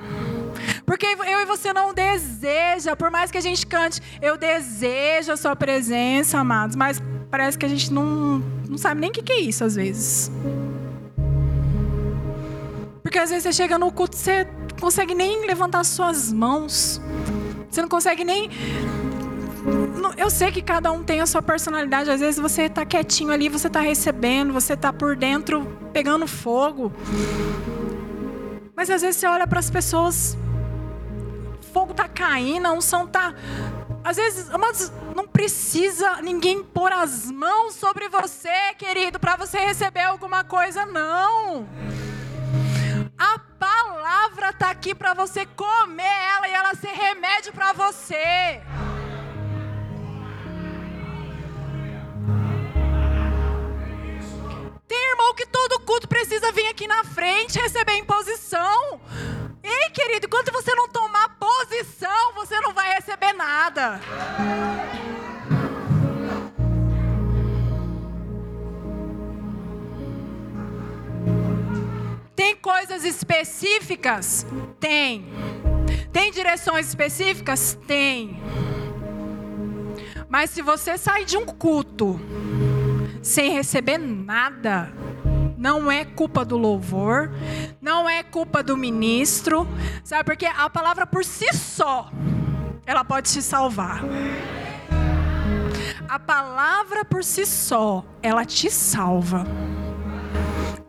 Porque 0.85 1.05
eu 1.05 1.39
e 1.41 1.45
você 1.45 1.71
não 1.71 1.93
deseja, 1.93 2.95
por 2.95 3.09
mais 3.09 3.31
que 3.31 3.37
a 3.37 3.41
gente 3.41 3.65
cante, 3.65 4.01
eu 4.21 4.37
desejo 4.37 5.31
a 5.31 5.37
sua 5.37 5.55
presença, 5.55 6.39
amados, 6.39 6.75
mas 6.75 7.01
parece 7.31 7.57
que 7.57 7.65
a 7.65 7.69
gente 7.69 7.91
não, 7.91 8.43
não 8.69 8.77
sabe 8.77 9.01
nem 9.01 9.09
o 9.09 9.13
que 9.13 9.31
é 9.31 9.39
isso 9.39 9.63
às 9.63 9.75
vezes. 9.75 10.31
Porque 13.01 13.19
às 13.19 13.29
vezes 13.29 13.43
você 13.43 13.53
chega 13.53 13.77
no 13.77 13.91
culto, 13.91 14.15
você 14.15 14.43
não 14.43 14.79
consegue 14.79 15.13
nem 15.13 15.45
levantar 15.45 15.83
suas 15.83 16.31
mãos. 16.31 16.99
Você 17.69 17.81
não 17.81 17.89
consegue 17.89 18.23
nem. 18.23 18.49
Eu 20.17 20.29
sei 20.29 20.51
que 20.51 20.61
cada 20.61 20.91
um 20.91 21.03
tem 21.03 21.21
a 21.21 21.25
sua 21.25 21.41
personalidade. 21.41 22.09
Às 22.09 22.21
vezes 22.21 22.39
você 22.39 22.63
está 22.63 22.85
quietinho 22.85 23.31
ali, 23.31 23.49
você 23.49 23.67
está 23.67 23.81
recebendo, 23.81 24.51
você 24.51 24.73
está 24.73 24.91
por 24.91 25.15
dentro 25.15 25.65
pegando 25.91 26.27
fogo. 26.27 26.91
Mas 28.75 28.89
às 28.89 29.01
vezes 29.01 29.17
você 29.17 29.27
olha 29.27 29.45
para 29.45 29.59
as 29.59 29.69
pessoas, 29.69 30.37
fogo 31.73 31.91
está 31.91 32.07
caindo, 32.07 32.67
a 32.67 32.71
unção 32.71 33.05
está. 33.05 33.33
Às 34.03 34.17
vezes, 34.17 34.49
mas 34.59 34.91
não 35.15 35.27
precisa 35.27 36.21
ninguém 36.21 36.63
pôr 36.63 36.91
as 36.91 37.31
mãos 37.31 37.73
sobre 37.73 38.07
você, 38.07 38.73
querido, 38.77 39.19
para 39.19 39.35
você 39.35 39.57
receber 39.57 40.03
alguma 40.03 40.43
coisa, 40.43 40.85
não. 40.85 41.67
A 43.17 43.39
palavra 43.57 44.49
está 44.49 44.69
aqui 44.69 44.93
para 44.93 45.13
você 45.13 45.45
comer 45.45 46.03
ela 46.35 46.47
e 46.47 46.51
ela 46.51 46.75
ser 46.75 46.91
remédio 46.91 47.51
para 47.53 47.73
você. 47.73 48.61
Tem 54.87 55.09
irmão 55.11 55.33
que 55.33 55.47
todo 55.47 55.79
culto 55.79 56.07
precisa 56.07 56.51
vir 56.51 56.67
aqui 56.67 56.85
na 56.85 57.03
frente 57.03 57.57
receber 57.57 57.97
imposição. 57.97 58.99
Ei, 59.63 59.89
querido, 59.91 60.25
enquanto 60.25 60.51
você 60.51 60.75
não 60.75 60.89
tomar 60.89 61.37
posição, 61.39 62.33
você 62.35 62.59
não 62.59 62.73
vai 62.73 62.93
receber 62.95 63.31
nada. 63.31 64.01
Tem 72.35 72.57
coisas 72.57 73.05
específicas? 73.05 74.45
Tem. 74.81 75.25
Tem 76.11 76.29
direções 76.29 76.89
específicas? 76.89 77.77
Tem. 77.87 78.41
Mas 80.27 80.49
se 80.49 80.61
você 80.61 80.97
sair 80.97 81.23
de 81.23 81.37
um 81.37 81.45
culto 81.45 82.19
sem 83.21 83.51
receber 83.51 83.97
nada, 83.97 84.91
não 85.63 85.89
é 85.89 86.03
culpa 86.03 86.43
do 86.43 86.57
louvor, 86.57 87.31
não 87.81 88.09
é 88.09 88.21
culpa 88.21 88.61
do 88.61 88.75
ministro, 88.75 89.65
sabe? 90.03 90.25
Porque 90.25 90.45
a 90.45 90.69
palavra 90.69 91.07
por 91.07 91.23
si 91.23 91.53
só, 91.53 92.11
ela 92.85 93.05
pode 93.05 93.31
te 93.31 93.41
salvar. 93.41 94.03
A 96.05 96.19
palavra 96.19 97.05
por 97.05 97.23
si 97.23 97.45
só, 97.45 98.03
ela 98.21 98.43
te 98.43 98.69
salva. 98.69 99.45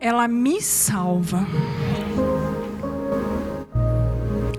Ela 0.00 0.26
me 0.26 0.60
salva. 0.60 1.46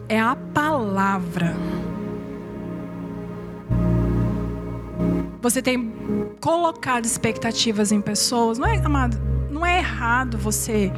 É 0.07 0.17
a 0.17 0.37
palavra. 0.53 1.57
Você 5.41 5.61
tem 5.61 5.93
colocado 6.39 7.03
expectativas 7.03 7.91
em 7.91 7.99
pessoas, 7.99 8.57
não 8.57 8.65
é, 8.65 8.77
amado? 8.77 9.34
Não 9.55 9.65
é 9.65 9.77
errado 9.77 10.37
você, 10.37 10.91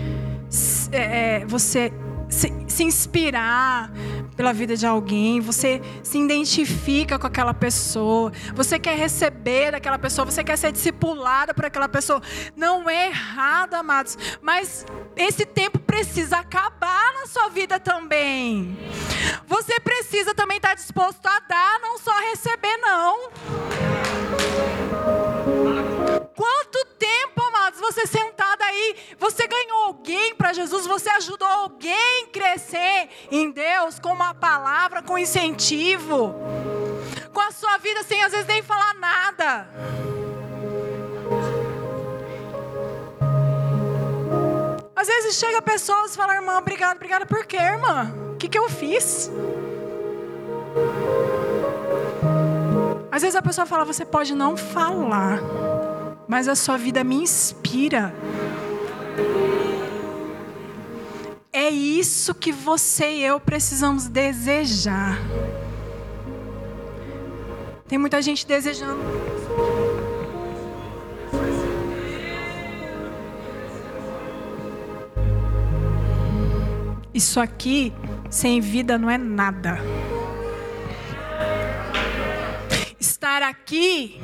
é, 0.91 1.41
é, 1.41 1.45
você 1.45 1.93
se, 2.27 2.51
se, 2.67 2.83
inspirar 2.83 3.91
pela 4.35 4.51
vida 4.51 4.75
de 4.75 4.85
alguém, 4.85 5.39
você 5.39 5.79
se 6.03 6.17
identifica 6.17 7.19
com 7.19 7.27
aquela 7.27 7.53
pessoa, 7.53 8.33
você 8.53 8.79
quer 8.79 8.97
receber 8.97 9.71
daquela 9.71 9.99
pessoa, 9.99 10.25
você 10.25 10.43
quer 10.43 10.57
ser 10.57 10.71
discipulada 10.71 11.53
por 11.53 11.65
aquela 11.65 11.87
pessoa. 11.87 12.21
Não 12.55 12.89
é 12.89 13.07
errado, 13.07 13.75
amados, 13.75 14.17
mas 14.41 14.85
esse 15.15 15.45
tempo 15.45 15.77
precisa 15.79 16.37
acabar 16.37 17.13
na 17.13 17.27
sua 17.27 17.49
vida 17.49 17.79
também. 17.79 18.77
Você 19.45 19.79
precisa 19.79 20.33
também 20.33 20.57
estar 20.57 20.73
disposto 20.73 21.25
a 21.25 21.39
dar, 21.47 21.79
não 21.79 21.97
só 21.99 22.11
receber, 22.31 22.75
não. 22.77 23.96
Amados, 27.67 27.79
você 27.79 28.07
sentado 28.07 28.61
aí, 28.61 28.95
você 29.19 29.45
ganhou 29.45 29.85
alguém 29.85 30.33
para 30.35 30.53
Jesus, 30.53 30.85
você 30.85 31.09
ajudou 31.09 31.47
alguém 31.47 32.23
a 32.23 32.27
crescer 32.27 33.09
em 33.29 33.51
Deus 33.51 33.99
com 33.99 34.09
uma 34.09 34.33
palavra, 34.33 35.01
com 35.01 35.17
incentivo, 35.17 36.33
com 37.33 37.41
a 37.41 37.51
sua 37.51 37.77
vida 37.77 38.03
sem 38.03 38.23
às 38.23 38.31
vezes 38.31 38.47
nem 38.47 38.61
falar 38.63 38.93
nada. 38.95 39.67
Às 44.95 45.07
vezes 45.07 45.35
chega 45.35 45.61
pessoas 45.61 46.13
e 46.13 46.17
fala, 46.17 46.35
irmã, 46.35 46.57
obrigada, 46.57 46.95
obrigada 46.95 47.25
por 47.25 47.45
quê, 47.45 47.57
irmã? 47.57 48.13
O 48.33 48.37
que, 48.37 48.47
que 48.47 48.57
eu 48.57 48.69
fiz? 48.69 49.29
Às 53.11 53.21
vezes 53.21 53.35
a 53.35 53.41
pessoa 53.41 53.65
fala, 53.65 53.83
você 53.83 54.05
pode 54.05 54.33
não 54.33 54.55
falar 54.55 55.39
mas 56.27 56.47
a 56.47 56.55
sua 56.55 56.77
vida 56.77 57.03
me 57.03 57.15
inspira. 57.15 58.13
É 61.51 61.69
isso 61.69 62.35
que 62.35 62.51
você 62.51 63.09
e 63.15 63.23
eu 63.23 63.39
precisamos 63.39 64.07
desejar. 64.07 65.17
Tem 67.87 67.97
muita 67.97 68.21
gente 68.21 68.45
desejando. 68.45 69.01
Isso 77.13 77.39
aqui, 77.39 77.91
sem 78.29 78.61
vida, 78.61 78.97
não 78.97 79.09
é 79.09 79.17
nada. 79.17 79.79
Estar 82.99 83.41
aqui 83.41 84.21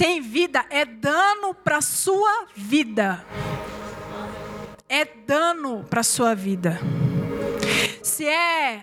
sem 0.00 0.22
vida 0.22 0.64
é 0.70 0.86
dano 0.86 1.52
para 1.52 1.76
a 1.76 1.82
sua 1.82 2.46
vida. 2.56 3.22
É 4.88 5.04
dano 5.04 5.84
para 5.90 6.00
a 6.00 6.02
sua 6.02 6.34
vida. 6.34 6.80
Se 8.02 8.24
é, 8.24 8.82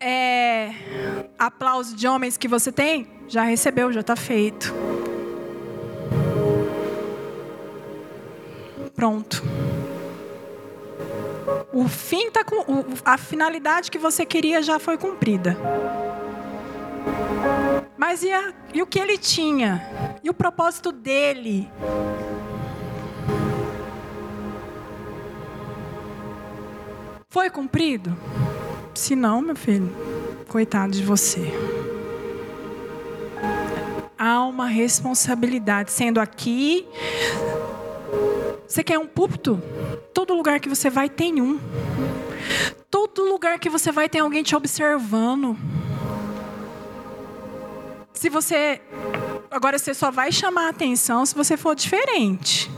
é 0.00 0.74
aplauso 1.38 1.94
de 1.94 2.08
homens 2.08 2.36
que 2.36 2.48
você 2.48 2.72
tem, 2.72 3.06
já 3.28 3.44
recebeu, 3.44 3.92
já 3.92 4.00
está 4.00 4.16
feito. 4.16 4.74
Pronto. 8.96 9.44
O 11.72 11.86
fim 11.86 12.32
tá 12.32 12.42
com 12.42 12.64
a 13.04 13.16
finalidade 13.16 13.92
que 13.92 13.98
você 13.98 14.26
queria 14.26 14.60
já 14.60 14.80
foi 14.80 14.98
cumprida. 14.98 15.56
Mas 17.98 18.22
e, 18.22 18.30
a, 18.30 18.54
e 18.72 18.80
o 18.80 18.86
que 18.86 19.00
ele 19.00 19.18
tinha? 19.18 20.16
E 20.22 20.30
o 20.30 20.34
propósito 20.34 20.92
dele? 20.92 21.68
Foi 27.28 27.50
cumprido? 27.50 28.16
Se 28.94 29.16
não, 29.16 29.40
meu 29.40 29.56
filho, 29.56 29.92
coitado 30.46 30.92
de 30.92 31.02
você. 31.02 31.52
Há 34.16 34.44
uma 34.44 34.66
responsabilidade. 34.66 35.90
Sendo 35.90 36.20
aqui, 36.20 36.86
você 38.66 38.84
quer 38.84 38.98
um 38.98 39.06
púlpito? 39.08 39.60
Todo 40.14 40.34
lugar 40.34 40.60
que 40.60 40.68
você 40.68 40.88
vai 40.88 41.08
tem 41.08 41.42
um. 41.42 41.58
Todo 42.88 43.24
lugar 43.24 43.58
que 43.58 43.68
você 43.68 43.90
vai 43.90 44.08
tem 44.08 44.20
alguém 44.20 44.44
te 44.44 44.54
observando. 44.54 45.56
Se 48.18 48.28
você. 48.28 48.80
Agora 49.48 49.78
você 49.78 49.94
só 49.94 50.10
vai 50.10 50.32
chamar 50.32 50.66
a 50.66 50.70
atenção 50.70 51.24
se 51.24 51.36
você 51.36 51.56
for 51.56 51.76
diferente. 51.76 52.68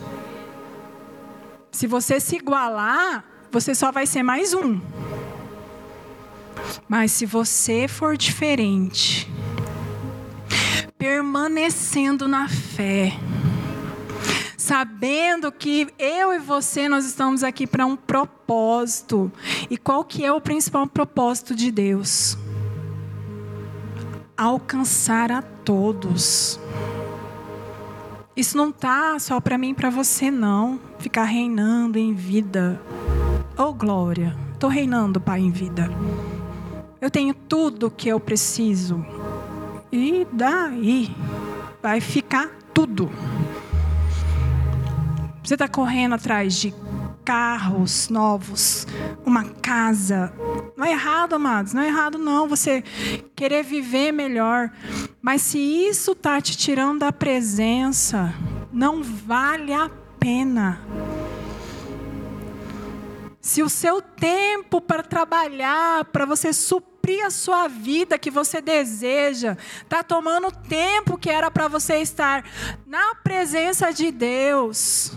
Se 1.72 1.86
você 1.86 2.20
se 2.20 2.36
igualar, 2.36 3.24
você 3.50 3.74
só 3.74 3.90
vai 3.90 4.06
ser 4.06 4.22
mais 4.22 4.52
um. 4.52 4.78
Mas 6.86 7.12
se 7.12 7.24
você 7.24 7.88
for 7.88 8.18
diferente, 8.18 9.32
permanecendo 10.98 12.28
na 12.28 12.46
fé, 12.46 13.14
sabendo 14.58 15.50
que 15.50 15.88
eu 15.98 16.34
e 16.34 16.38
você 16.38 16.86
nós 16.86 17.06
estamos 17.06 17.42
aqui 17.42 17.66
para 17.66 17.86
um 17.86 17.96
propósito. 17.96 19.32
E 19.70 19.78
qual 19.78 20.04
que 20.04 20.22
é 20.22 20.30
o 20.30 20.38
principal 20.38 20.86
propósito 20.86 21.54
de 21.54 21.70
Deus? 21.70 22.36
Alcançar 24.40 25.30
a 25.30 25.42
todos. 25.42 26.58
Isso 28.34 28.56
não 28.56 28.72
tá 28.72 29.18
só 29.18 29.38
para 29.38 29.58
mim 29.58 29.70
e 29.70 29.74
para 29.74 29.90
você 29.90 30.30
não, 30.30 30.80
ficar 30.98 31.24
reinando 31.24 31.98
em 31.98 32.14
vida. 32.14 32.80
Oh 33.54 33.74
glória, 33.74 34.34
tô 34.58 34.66
reinando, 34.66 35.20
Pai, 35.20 35.40
em 35.40 35.50
vida. 35.50 35.90
Eu 37.02 37.10
tenho 37.10 37.34
tudo 37.34 37.88
o 37.88 37.90
que 37.90 38.08
eu 38.08 38.18
preciso. 38.18 39.04
E 39.92 40.26
daí 40.32 41.14
vai 41.82 42.00
ficar 42.00 42.48
tudo. 42.72 43.10
Você 45.44 45.52
está 45.52 45.68
correndo 45.68 46.14
atrás 46.14 46.54
de 46.54 46.72
carros 47.24 48.08
novos, 48.08 48.86
uma 49.24 49.44
casa. 49.44 50.32
Não 50.76 50.84
é 50.84 50.92
errado, 50.92 51.34
amados, 51.34 51.72
não 51.72 51.82
é 51.82 51.88
errado 51.88 52.18
não 52.18 52.48
você 52.48 52.82
querer 53.34 53.62
viver 53.62 54.12
melhor. 54.12 54.70
Mas 55.20 55.42
se 55.42 55.58
isso 55.58 56.12
está 56.12 56.40
te 56.40 56.56
tirando 56.56 57.00
da 57.00 57.12
presença, 57.12 58.34
não 58.72 59.02
vale 59.02 59.72
a 59.72 59.90
pena. 60.18 60.80
Se 63.40 63.62
o 63.62 63.70
seu 63.70 64.02
tempo 64.02 64.80
para 64.80 65.02
trabalhar, 65.02 66.04
para 66.06 66.26
você 66.26 66.52
suprir 66.52 67.24
a 67.24 67.30
sua 67.30 67.68
vida 67.68 68.18
que 68.18 68.30
você 68.30 68.60
deseja, 68.60 69.56
está 69.82 70.02
tomando 70.02 70.52
tempo 70.52 71.16
que 71.16 71.30
era 71.30 71.50
para 71.50 71.66
você 71.66 71.96
estar 71.96 72.44
na 72.86 73.14
presença 73.14 73.92
de 73.92 74.10
Deus, 74.10 75.12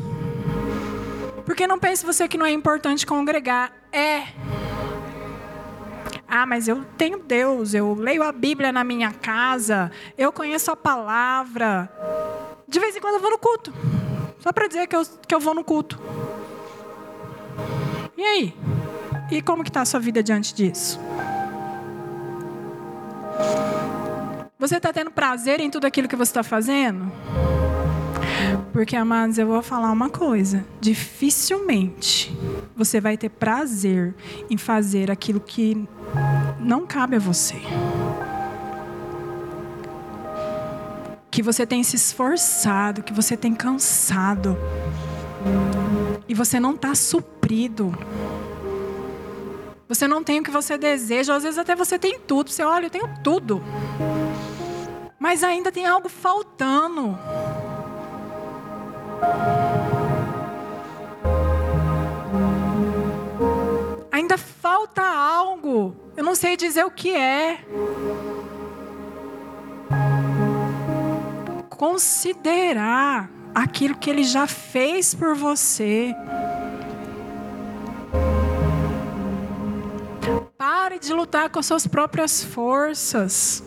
porque 1.45 1.67
não 1.67 1.79
pense 1.79 2.06
você 2.06 2.27
que 2.27 2.38
não 2.38 2.45
é 2.45 2.51
importante 2.51 3.06
congregar. 3.06 3.71
É. 3.91 4.23
Ah, 6.27 6.45
mas 6.45 6.67
eu 6.67 6.84
tenho 6.97 7.19
Deus, 7.19 7.73
eu 7.73 7.93
leio 7.93 8.23
a 8.23 8.32
Bíblia 8.32 8.71
na 8.71 8.84
minha 8.84 9.12
casa, 9.12 9.91
eu 10.17 10.32
conheço 10.32 10.71
a 10.71 10.75
palavra. 10.75 11.89
De 12.67 12.79
vez 12.79 12.95
em 12.95 12.99
quando 12.99 13.15
eu 13.15 13.19
vou 13.19 13.29
no 13.29 13.38
culto. 13.38 13.73
Só 14.39 14.51
para 14.51 14.67
dizer 14.67 14.88
que 14.88 14.95
eu, 14.95 15.03
que 15.27 15.36
eu 15.36 15.39
vou 15.39 15.53
no 15.53 15.63
culto. 15.63 15.99
E 18.17 18.23
aí? 18.23 18.53
E 19.32 19.41
como 19.41 19.63
que 19.63 19.69
está 19.69 19.82
a 19.82 19.86
sua 19.86 19.99
vida 19.99 20.23
diante 20.23 20.53
disso? 20.53 20.99
Você 24.58 24.77
está 24.77 24.93
tendo 24.93 25.12
prazer 25.12 25.60
em 25.60 25.69
tudo 25.69 25.86
aquilo 25.86 26.08
que 26.08 26.15
você 26.15 26.32
está 26.32 26.43
fazendo? 26.43 27.12
Porque, 28.74 28.96
amados, 28.96 29.38
eu 29.38 29.46
vou 29.46 29.62
falar 29.62 29.92
uma 29.92 30.10
coisa: 30.10 30.66
dificilmente 30.82 32.36
você 32.76 33.00
vai 33.00 33.16
ter 33.16 33.30
prazer 33.30 34.16
em 34.50 34.58
fazer 34.58 35.12
aquilo 35.12 35.40
que 35.40 35.88
não 36.60 36.86
cabe 36.86 37.16
a 37.16 37.20
você. 37.20 37.62
Que 41.30 41.44
você 41.44 41.66
tem 41.68 41.84
se 41.84 41.96
esforçado, 41.96 43.04
que 43.04 43.14
você 43.14 43.38
tem 43.38 43.54
cansado. 43.54 44.58
E 46.28 46.34
você 46.34 46.60
não 46.60 46.74
está 46.74 46.96
suprido. 46.96 47.96
Você 49.88 50.08
não 50.08 50.24
tem 50.24 50.40
o 50.40 50.44
que 50.44 50.50
você 50.50 50.78
deseja, 50.78 51.36
às 51.36 51.44
vezes 51.44 51.60
até 51.60 51.76
você 51.76 52.00
tem 52.00 52.20
tudo. 52.20 52.50
Você 52.50 52.64
olha, 52.64 52.88
eu 52.88 52.90
tenho 52.90 53.10
tudo. 53.24 53.62
Mas 55.20 55.44
ainda 55.44 55.72
tem 55.72 55.86
algo 55.86 56.10
faltando. 56.10 57.18
Ainda 64.12 64.38
falta 64.38 65.02
algo. 65.02 65.96
Eu 66.16 66.24
não 66.24 66.36
sei 66.36 66.56
dizer 66.56 66.86
o 66.86 66.92
que 66.92 67.16
é. 67.16 67.60
Considerar 71.70 73.30
aquilo 73.54 73.98
que 73.98 74.10
ele 74.10 74.24
já 74.24 74.48
fez 74.48 75.14
por 75.14 75.36
você. 75.36 76.16
Pare 80.58 81.00
de 81.00 81.14
lutar 81.14 81.50
com 81.50 81.60
as 81.60 81.66
suas 81.66 81.86
próprias 81.86 82.44
forças. 82.44 83.64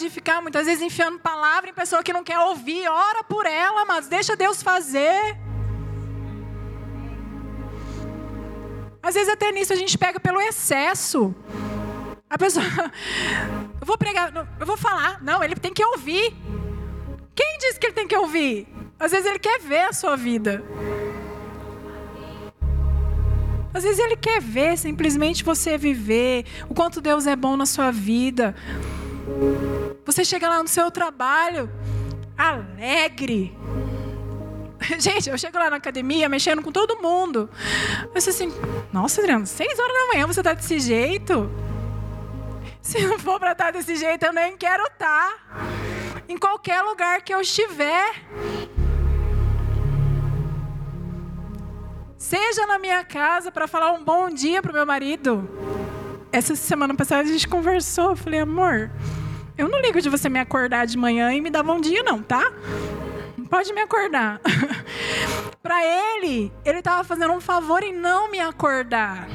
De 0.00 0.10
ficar 0.10 0.40
muitas 0.40 0.66
vezes 0.66 0.82
enfiando 0.82 1.18
palavra 1.20 1.70
em 1.70 1.74
pessoa 1.74 2.02
que 2.02 2.12
não 2.12 2.24
quer 2.24 2.38
ouvir. 2.38 2.88
Ora 2.88 3.22
por 3.22 3.46
ela, 3.46 3.84
mas 3.84 4.08
deixa 4.08 4.34
Deus 4.34 4.62
fazer. 4.62 5.36
Às 9.02 9.14
vezes 9.14 9.32
até 9.32 9.52
nisso 9.52 9.72
a 9.72 9.76
gente 9.76 9.96
pega 9.96 10.18
pelo 10.18 10.40
excesso. 10.40 11.34
A 12.28 12.38
pessoa, 12.38 12.64
eu 13.80 13.86
vou 13.86 13.98
pregar, 13.98 14.32
eu 14.58 14.66
vou 14.66 14.76
falar. 14.76 15.22
Não, 15.22 15.42
ele 15.44 15.54
tem 15.54 15.72
que 15.72 15.84
ouvir. 15.84 16.34
Quem 17.34 17.58
disse 17.58 17.78
que 17.78 17.86
ele 17.86 17.94
tem 17.94 18.08
que 18.08 18.16
ouvir? 18.16 18.66
Às 18.98 19.12
vezes 19.12 19.26
ele 19.26 19.38
quer 19.38 19.60
ver 19.60 19.82
a 19.82 19.92
sua 19.92 20.16
vida. 20.16 20.62
Às 23.72 23.84
vezes 23.84 23.98
ele 23.98 24.16
quer 24.16 24.40
ver 24.40 24.76
simplesmente 24.76 25.44
você 25.44 25.78
viver, 25.78 26.44
o 26.68 26.74
quanto 26.74 27.00
Deus 27.00 27.26
é 27.26 27.36
bom 27.36 27.56
na 27.56 27.66
sua 27.66 27.90
vida. 27.90 28.54
Você 30.04 30.24
chega 30.24 30.48
lá 30.48 30.62
no 30.62 30.68
seu 30.68 30.90
trabalho 30.90 31.70
alegre. 32.36 33.56
Gente, 34.98 35.28
eu 35.28 35.36
chego 35.36 35.58
lá 35.58 35.68
na 35.68 35.76
academia 35.76 36.28
mexendo 36.28 36.62
com 36.62 36.72
todo 36.72 37.00
mundo. 37.02 37.50
Eu 38.02 38.16
assim, 38.16 38.52
nossa, 38.92 39.20
Adriano, 39.20 39.46
seis 39.46 39.78
horas 39.78 39.92
da 39.92 40.06
manhã 40.06 40.26
você 40.26 40.42
tá 40.42 40.54
desse 40.54 40.80
jeito? 40.80 41.50
Se 42.80 43.06
não 43.06 43.18
for 43.18 43.38
para 43.38 43.52
estar 43.52 43.66
tá 43.66 43.70
desse 43.72 43.94
jeito, 43.96 44.24
eu 44.24 44.32
nem 44.32 44.56
quero 44.56 44.82
estar. 44.86 44.98
Tá. 44.98 45.36
Em 46.28 46.38
qualquer 46.38 46.80
lugar 46.82 47.20
que 47.22 47.34
eu 47.34 47.40
estiver. 47.40 48.14
Seja 52.16 52.66
na 52.66 52.78
minha 52.78 53.04
casa 53.04 53.50
para 53.50 53.66
falar 53.66 53.92
um 53.92 54.02
bom 54.02 54.30
dia 54.30 54.62
pro 54.62 54.72
meu 54.72 54.86
marido. 54.86 55.48
Essa 56.32 56.54
semana 56.54 56.94
passada 56.94 57.22
a 57.22 57.32
gente 57.32 57.48
conversou. 57.48 58.10
Eu 58.10 58.16
falei, 58.16 58.40
amor, 58.40 58.90
eu 59.60 59.68
não 59.68 59.78
ligo 59.78 60.00
de 60.00 60.08
você 60.08 60.26
me 60.30 60.40
acordar 60.40 60.86
de 60.86 60.96
manhã 60.96 61.34
e 61.34 61.40
me 61.40 61.50
dar 61.50 61.62
bom 61.62 61.78
dia, 61.78 62.02
não, 62.02 62.22
tá? 62.22 62.50
Pode 63.50 63.74
me 63.74 63.82
acordar. 63.82 64.40
para 65.62 65.84
ele, 65.84 66.50
ele 66.64 66.78
estava 66.78 67.04
fazendo 67.04 67.34
um 67.34 67.40
favor 67.42 67.82
em 67.82 67.92
não 67.92 68.30
me 68.30 68.40
acordar. 68.40 69.28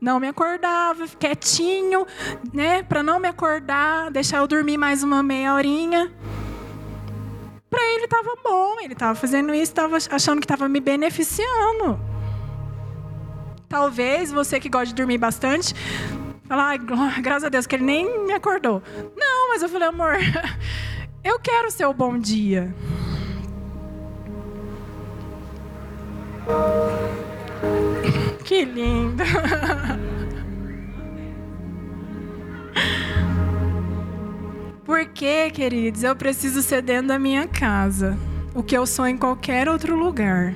Não 0.00 0.20
me 0.20 0.28
acordava, 0.28 1.08
quietinho, 1.08 2.06
né? 2.52 2.84
Para 2.84 3.02
não 3.02 3.18
me 3.18 3.26
acordar, 3.26 4.12
deixar 4.12 4.38
eu 4.38 4.46
dormir 4.46 4.76
mais 4.76 5.02
uma 5.02 5.20
meia 5.20 5.54
horinha. 5.54 6.12
Para 7.68 7.82
ele 7.94 8.04
estava 8.04 8.36
bom, 8.44 8.78
ele 8.80 8.92
estava 8.92 9.16
fazendo 9.16 9.52
isso, 9.52 9.72
estava 9.72 9.96
achando 9.96 10.38
que 10.38 10.44
estava 10.44 10.68
me 10.68 10.78
beneficiando. 10.78 11.98
Talvez 13.68 14.30
você 14.30 14.60
que 14.60 14.68
gosta 14.68 14.86
de 14.86 14.94
dormir 14.94 15.18
bastante 15.18 15.74
Falar, 16.54 16.78
graças 17.20 17.42
a 17.42 17.48
Deus 17.48 17.66
que 17.66 17.74
ele 17.74 17.82
nem 17.82 18.26
me 18.26 18.32
acordou. 18.32 18.80
Não, 19.16 19.48
mas 19.48 19.60
eu 19.60 19.68
falei, 19.68 19.88
amor, 19.88 20.14
eu 21.24 21.36
quero 21.40 21.66
o 21.66 21.70
seu 21.70 21.92
bom 21.92 22.16
dia. 22.16 22.72
Que 28.44 28.62
lindo. 28.62 29.24
Porque, 34.84 35.50
queridos, 35.50 36.02
eu 36.02 36.14
preciso 36.14 36.60
ser 36.60 36.82
dentro 36.82 37.08
da 37.08 37.18
minha 37.18 37.48
casa, 37.48 38.18
o 38.54 38.62
que 38.62 38.76
eu 38.76 38.86
sou 38.86 39.06
em 39.06 39.16
qualquer 39.16 39.66
outro 39.66 39.96
lugar. 39.96 40.54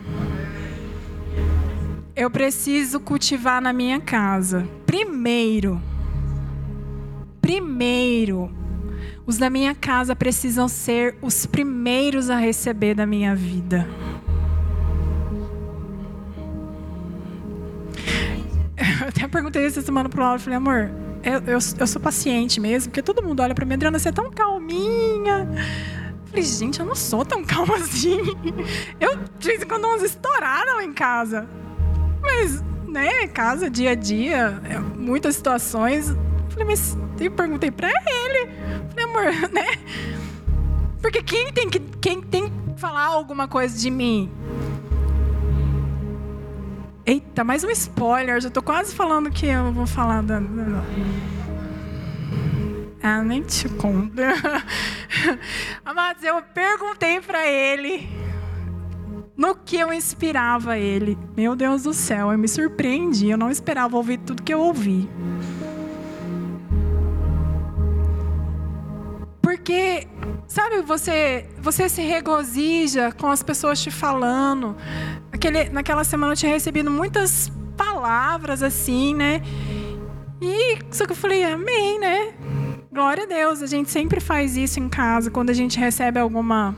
Eu 2.18 2.28
preciso 2.28 2.98
cultivar 2.98 3.62
na 3.62 3.72
minha 3.72 4.00
casa 4.00 4.66
primeiro, 4.84 5.80
primeiro, 7.40 8.50
os 9.24 9.38
da 9.38 9.48
minha 9.48 9.72
casa 9.72 10.16
precisam 10.16 10.66
ser 10.66 11.16
os 11.22 11.46
primeiros 11.46 12.28
a 12.28 12.36
receber 12.36 12.96
da 12.96 13.06
minha 13.06 13.36
vida. 13.36 13.88
Eu 19.00 19.06
até 19.06 19.28
perguntei 19.28 19.64
essa 19.64 19.80
semana 19.80 20.08
pro 20.08 20.20
Laura, 20.20 20.40
falei, 20.40 20.56
amor, 20.56 20.90
eu, 21.22 21.34
eu, 21.46 21.58
eu, 21.78 21.86
sou 21.86 22.02
paciente 22.02 22.60
mesmo, 22.60 22.90
porque 22.90 23.02
todo 23.02 23.22
mundo 23.22 23.40
olha 23.40 23.54
para 23.54 23.64
mim, 23.64 23.74
Adriana, 23.74 23.96
você 23.96 24.08
é 24.08 24.12
tão 24.12 24.28
calminha. 24.28 25.48
Eu 25.52 26.26
falei, 26.26 26.42
gente, 26.42 26.80
eu 26.80 26.86
não 26.86 26.96
sou 26.96 27.24
tão 27.24 27.44
calma 27.46 27.76
assim. 27.76 28.18
Eu, 28.98 29.18
de 29.38 29.46
vez 29.46 29.62
em 29.62 29.66
quando, 29.66 29.84
umas 29.84 30.02
estouradas 30.02 30.74
lá 30.74 30.82
em 30.82 30.92
casa. 30.92 31.48
Mas 32.28 32.62
né, 32.86 33.26
casa, 33.28 33.70
dia 33.70 33.92
a 33.92 33.94
dia, 33.94 34.60
é, 34.68 34.78
muitas 34.78 35.36
situações. 35.36 36.14
Falei, 36.50 36.66
mas 36.66 36.96
eu 37.18 37.30
perguntei 37.30 37.70
para 37.70 37.88
ele. 37.88 38.50
Falei, 38.90 39.04
amor, 39.04 39.48
né? 39.50 39.66
Porque 41.00 41.22
quem 41.22 41.50
tem 41.52 41.70
que 41.70 41.80
quem 41.80 42.20
tem 42.20 42.48
que 42.48 42.80
falar 42.80 43.06
alguma 43.06 43.48
coisa 43.48 43.78
de 43.78 43.90
mim? 43.90 44.30
Eita, 47.06 47.42
mais 47.42 47.64
um 47.64 47.70
spoiler. 47.70 48.40
Já 48.40 48.50
tô 48.50 48.60
quase 48.60 48.94
falando 48.94 49.30
que 49.30 49.46
eu 49.46 49.72
vou 49.72 49.86
falar 49.86 50.22
da. 50.22 50.42
Ah, 53.02 53.22
nem 53.22 53.42
te 53.42 53.68
conto. 53.70 54.12
Amados, 55.82 56.22
eu 56.22 56.42
perguntei 56.42 57.20
para 57.20 57.46
ele 57.46 58.27
no 59.38 59.54
que 59.54 59.76
eu 59.76 59.92
inspirava 59.92 60.76
ele. 60.76 61.16
Meu 61.36 61.54
Deus 61.54 61.84
do 61.84 61.94
céu, 61.94 62.32
eu 62.32 62.36
me 62.36 62.48
surpreendi. 62.48 63.30
Eu 63.30 63.38
não 63.38 63.48
esperava 63.48 63.96
ouvir 63.96 64.18
tudo 64.18 64.42
que 64.42 64.52
eu 64.52 64.58
ouvi. 64.58 65.08
Porque, 69.40 70.08
sabe, 70.48 70.82
você, 70.82 71.48
você 71.60 71.88
se 71.88 72.02
regozija 72.02 73.12
com 73.12 73.28
as 73.28 73.40
pessoas 73.40 73.80
te 73.80 73.92
falando. 73.92 74.76
Aquele, 75.32 75.68
naquela 75.68 76.02
semana 76.02 76.32
eu 76.32 76.36
tinha 76.36 76.52
recebido 76.52 76.90
muitas 76.90 77.48
palavras 77.76 78.60
assim, 78.60 79.14
né? 79.14 79.40
E 80.42 80.78
só 80.90 81.06
que 81.06 81.12
eu 81.12 81.16
falei, 81.16 81.44
amém, 81.44 82.00
né? 82.00 82.34
Glória 82.92 83.22
a 83.22 83.26
Deus. 83.26 83.62
A 83.62 83.66
gente 83.66 83.88
sempre 83.88 84.18
faz 84.18 84.56
isso 84.56 84.80
em 84.80 84.88
casa, 84.88 85.30
quando 85.30 85.50
a 85.50 85.54
gente 85.54 85.78
recebe 85.78 86.18
alguma 86.18 86.74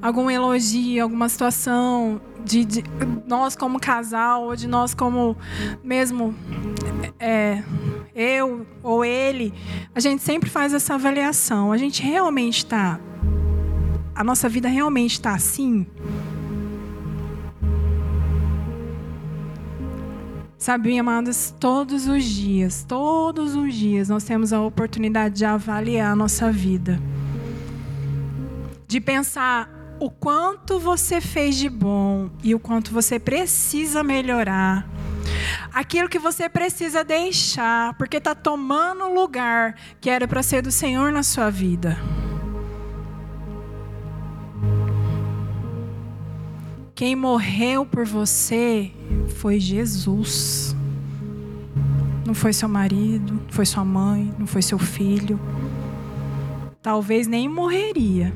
algum 0.00 0.30
elogio, 0.30 1.02
alguma 1.02 1.28
situação 1.28 2.20
de, 2.44 2.64
de, 2.64 2.84
nós 3.26 3.54
como 3.54 3.78
casal 3.78 4.44
ou 4.44 4.56
de 4.56 4.66
nós 4.66 4.94
como 4.94 5.36
mesmo 5.82 6.34
é, 7.18 7.62
eu 8.14 8.66
ou 8.82 9.04
ele, 9.04 9.52
a 9.94 10.00
gente 10.00 10.22
sempre 10.22 10.48
faz 10.48 10.72
essa 10.72 10.94
avaliação. 10.94 11.72
A 11.72 11.76
gente 11.76 12.02
realmente 12.02 12.58
está, 12.58 12.98
a 14.14 14.24
nossa 14.24 14.48
vida 14.48 14.68
realmente 14.68 15.12
está 15.12 15.34
assim? 15.34 15.86
Sabe, 20.58 20.98
amados, 20.98 21.54
todos 21.58 22.06
os 22.06 22.22
dias, 22.22 22.84
todos 22.86 23.54
os 23.54 23.74
dias, 23.74 24.10
nós 24.10 24.24
temos 24.24 24.52
a 24.52 24.60
oportunidade 24.60 25.36
de 25.36 25.44
avaliar 25.46 26.12
a 26.12 26.14
nossa 26.14 26.52
vida. 26.52 27.00
De 28.90 29.00
pensar 29.00 29.70
o 30.00 30.10
quanto 30.10 30.80
você 30.80 31.20
fez 31.20 31.54
de 31.54 31.68
bom 31.68 32.28
e 32.42 32.56
o 32.56 32.58
quanto 32.58 32.90
você 32.90 33.20
precisa 33.20 34.02
melhorar. 34.02 34.84
Aquilo 35.72 36.08
que 36.08 36.18
você 36.18 36.48
precisa 36.48 37.04
deixar, 37.04 37.94
porque 37.94 38.16
está 38.16 38.34
tomando 38.34 39.04
o 39.04 39.14
lugar 39.14 39.76
que 40.00 40.10
era 40.10 40.26
para 40.26 40.42
ser 40.42 40.60
do 40.60 40.72
Senhor 40.72 41.12
na 41.12 41.22
sua 41.22 41.50
vida. 41.50 41.96
Quem 46.92 47.14
morreu 47.14 47.86
por 47.86 48.04
você 48.04 48.90
foi 49.36 49.60
Jesus. 49.60 50.74
Não 52.26 52.34
foi 52.34 52.52
seu 52.52 52.68
marido, 52.68 53.34
não 53.34 53.52
foi 53.52 53.66
sua 53.66 53.84
mãe, 53.84 54.34
não 54.36 54.48
foi 54.48 54.62
seu 54.62 54.80
filho. 54.80 55.38
Talvez 56.82 57.28
nem 57.28 57.48
morreria. 57.48 58.34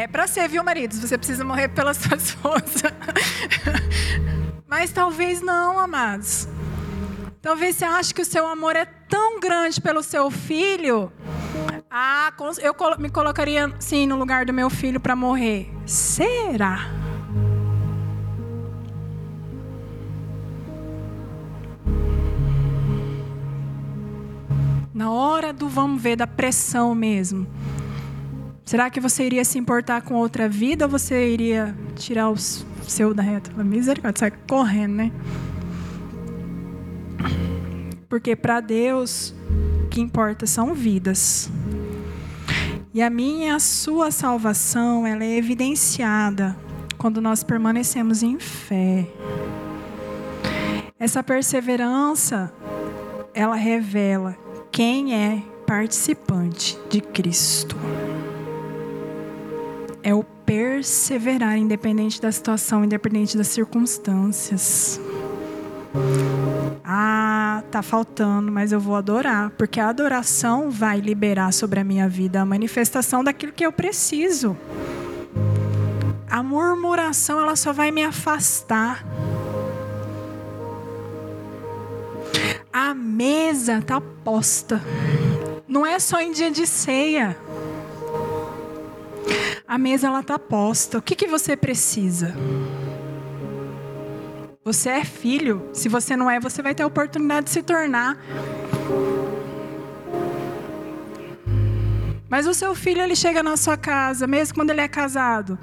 É 0.00 0.06
para 0.06 0.26
ser, 0.26 0.48
viu, 0.48 0.64
maridos? 0.64 0.98
Você 0.98 1.18
precisa 1.18 1.44
morrer 1.44 1.68
pela 1.68 1.92
sua 1.92 2.16
esposa. 2.16 2.94
Mas 4.66 4.92
talvez 4.92 5.42
não, 5.42 5.78
amados. 5.78 6.48
Talvez 7.42 7.76
você 7.76 7.84
ache 7.84 8.14
que 8.14 8.22
o 8.22 8.24
seu 8.24 8.46
amor 8.46 8.76
é 8.76 8.84
tão 8.84 9.38
grande 9.38 9.80
pelo 9.80 10.02
seu 10.02 10.30
filho 10.30 11.12
ah, 11.92 12.32
eu 12.62 12.74
me 12.98 13.10
colocaria, 13.10 13.74
sim, 13.80 14.06
no 14.06 14.16
lugar 14.16 14.46
do 14.46 14.52
meu 14.52 14.70
filho 14.70 15.00
para 15.00 15.16
morrer. 15.16 15.68
Será? 15.84 16.88
Na 24.94 25.10
hora 25.10 25.52
do 25.52 25.68
vamos 25.68 26.00
ver, 26.00 26.14
da 26.14 26.28
pressão 26.28 26.94
mesmo. 26.94 27.46
Será 28.70 28.88
que 28.88 29.00
você 29.00 29.24
iria 29.24 29.44
se 29.44 29.58
importar 29.58 30.00
com 30.02 30.14
outra 30.14 30.48
vida 30.48 30.84
ou 30.84 30.88
você 30.88 31.32
iria 31.32 31.76
tirar 31.96 32.30
o 32.30 32.36
seu 32.36 33.12
da 33.12 33.20
reta? 33.20 33.50
Misericórdia, 33.64 34.20
sai 34.20 34.32
correndo, 34.48 34.94
né? 34.94 35.12
Porque 38.08 38.36
para 38.36 38.60
Deus, 38.60 39.34
o 39.84 39.88
que 39.88 40.00
importa 40.00 40.46
são 40.46 40.72
vidas. 40.72 41.50
E 42.94 43.02
a 43.02 43.10
minha 43.10 43.48
e 43.48 43.50
a 43.50 43.58
sua 43.58 44.12
salvação, 44.12 45.04
ela 45.04 45.24
é 45.24 45.36
evidenciada 45.36 46.56
quando 46.96 47.20
nós 47.20 47.42
permanecemos 47.42 48.22
em 48.22 48.38
fé. 48.38 49.04
Essa 50.96 51.24
perseverança, 51.24 52.54
ela 53.34 53.56
revela 53.56 54.38
quem 54.70 55.12
é 55.12 55.42
participante 55.66 56.78
de 56.88 57.00
Cristo. 57.00 57.76
É 60.02 60.14
o 60.14 60.24
perseverar, 60.24 61.56
independente 61.56 62.20
da 62.20 62.32
situação, 62.32 62.84
independente 62.84 63.36
das 63.36 63.48
circunstâncias. 63.48 65.00
Ah, 66.84 67.62
tá 67.70 67.82
faltando, 67.82 68.50
mas 68.50 68.72
eu 68.72 68.80
vou 68.80 68.96
adorar, 68.96 69.50
porque 69.50 69.78
a 69.78 69.88
adoração 69.88 70.70
vai 70.70 71.00
liberar 71.00 71.52
sobre 71.52 71.80
a 71.80 71.84
minha 71.84 72.08
vida 72.08 72.40
a 72.40 72.46
manifestação 72.46 73.22
daquilo 73.22 73.52
que 73.52 73.64
eu 73.64 73.72
preciso. 73.72 74.56
A 76.28 76.42
murmuração, 76.42 77.40
ela 77.40 77.56
só 77.56 77.72
vai 77.72 77.90
me 77.90 78.04
afastar. 78.04 79.04
A 82.72 82.94
mesa 82.94 83.82
tá 83.82 84.00
posta. 84.00 84.80
Não 85.66 85.84
é 85.84 85.98
só 85.98 86.20
em 86.20 86.32
dia 86.32 86.50
de 86.50 86.66
ceia. 86.66 87.36
A 89.66 89.78
mesa 89.78 90.08
ela 90.08 90.22
tá 90.22 90.38
posta. 90.38 90.98
O 90.98 91.02
que 91.02 91.14
que 91.14 91.26
você 91.26 91.56
precisa? 91.56 92.34
Você 94.64 94.88
é 94.90 95.04
filho. 95.04 95.68
Se 95.72 95.88
você 95.88 96.16
não 96.16 96.30
é, 96.30 96.38
você 96.38 96.60
vai 96.62 96.74
ter 96.74 96.82
a 96.82 96.86
oportunidade 96.86 97.46
de 97.46 97.50
se 97.50 97.62
tornar. 97.62 98.18
Mas 102.28 102.46
o 102.46 102.54
seu 102.54 102.74
filho, 102.74 103.00
ele 103.02 103.16
chega 103.16 103.42
na 103.42 103.56
sua 103.56 103.76
casa, 103.76 104.26
mesmo 104.26 104.54
quando 104.54 104.70
ele 104.70 104.80
é 104.80 104.88
casado. 104.88 105.58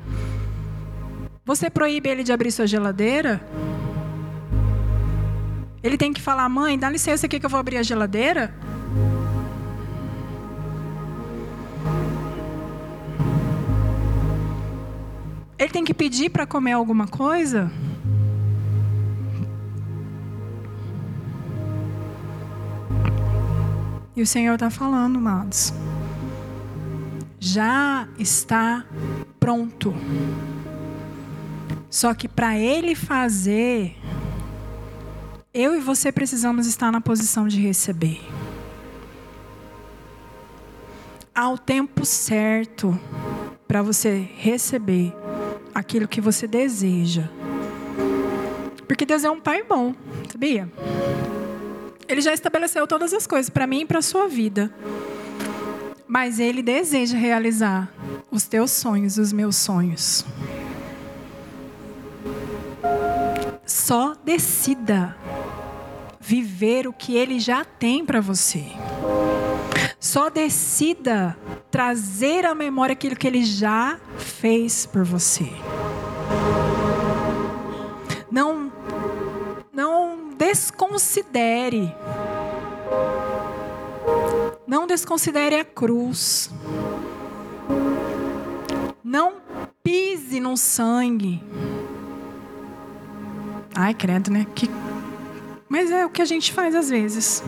Você 1.46 1.70
proíbe 1.70 2.10
ele 2.10 2.24
de 2.24 2.34
abrir 2.34 2.52
sua 2.52 2.68
geladeira? 2.68 3.42
Ele 5.82 5.98
tem 5.98 6.12
que 6.12 6.22
falar, 6.22 6.50
mãe, 6.50 6.78
dá 6.78 6.90
licença 6.90 7.26
aqui 7.26 7.40
que 7.40 7.46
eu 7.46 7.50
vou 7.50 7.60
abrir 7.60 7.78
a 7.78 7.84
geladeira? 7.84 8.54
Ele 15.68 15.74
tem 15.74 15.84
que 15.84 15.94
pedir 15.94 16.30
para 16.30 16.48
comer 16.48 16.72
alguma 16.72 17.10
coisa? 17.10 17.70
E 24.16 24.22
o 24.22 24.26
Senhor 24.26 24.54
está 24.54 24.70
falando, 24.70 25.18
amados. 25.18 25.74
Já 27.38 28.08
está 28.18 28.86
pronto. 29.42 29.94
Só 31.90 32.14
que 32.14 32.30
para 32.30 32.58
Ele 32.58 32.96
fazer, 32.96 33.98
eu 35.54 35.76
e 35.76 35.82
você 35.82 36.14
precisamos 36.14 36.66
estar 36.66 36.94
na 36.94 37.02
posição 37.02 37.46
de 37.46 37.60
receber. 37.60 38.22
Há 41.36 41.50
o 41.50 41.58
tempo 41.58 42.06
certo 42.06 42.98
para 43.68 43.82
você 43.82 44.30
receber 44.38 45.14
aquilo 45.78 46.08
que 46.08 46.20
você 46.20 46.48
deseja. 46.48 47.30
Porque 48.88 49.06
Deus 49.06 49.24
é 49.24 49.30
um 49.30 49.40
pai 49.40 49.62
bom, 49.62 49.94
sabia? 50.28 50.68
Ele 52.08 52.20
já 52.20 52.34
estabeleceu 52.34 52.88
todas 52.88 53.14
as 53.14 53.28
coisas 53.28 53.48
para 53.48 53.68
mim 53.68 53.82
e 53.82 53.86
para 53.86 54.00
a 54.00 54.02
sua 54.02 54.28
vida. 54.28 54.74
Mas 56.08 56.40
Ele 56.40 56.64
deseja 56.64 57.16
realizar 57.16 57.94
os 58.32 58.48
teus 58.48 58.72
sonhos, 58.72 59.20
os 59.20 59.32
meus 59.32 59.56
sonhos. 59.56 60.26
Só 63.64 64.16
decida 64.26 65.16
viver 66.20 66.88
o 66.88 66.94
que 66.94 67.16
Ele 67.16 67.40
já 67.40 67.64
tem 67.64 68.04
para 68.04 68.20
você. 68.20 68.66
Só 70.00 70.30
decida 70.30 71.38
trazer 71.72 72.46
à 72.46 72.54
memória 72.54 72.94
aquilo 72.94 73.16
que 73.16 73.28
Ele 73.28 73.44
já 73.44 74.00
fez 74.18 74.86
por 74.86 75.04
você. 75.04 75.50
Não, 78.32 78.72
não 79.74 80.30
desconsidere. 80.38 81.94
Não 84.68 84.86
desconsidere 84.86 85.56
a 85.56 85.66
cruz. 85.66 86.52
Não 89.04 89.36
pise 89.84 90.40
no 90.40 90.56
sangue. 90.56 91.44
Ai, 93.74 93.94
credo, 93.94 94.30
né? 94.30 94.46
Que... 94.54 94.70
Mas 95.68 95.90
é 95.90 96.06
o 96.06 96.10
que 96.10 96.22
a 96.22 96.26
gente 96.26 96.52
faz 96.52 96.76
às 96.76 96.90
vezes. 96.90 97.44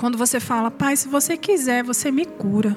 Quando 0.00 0.16
você 0.16 0.40
fala, 0.40 0.70
Pai, 0.70 0.96
se 0.96 1.08
você 1.08 1.36
quiser, 1.36 1.84
você 1.84 2.10
me 2.10 2.24
cura. 2.24 2.74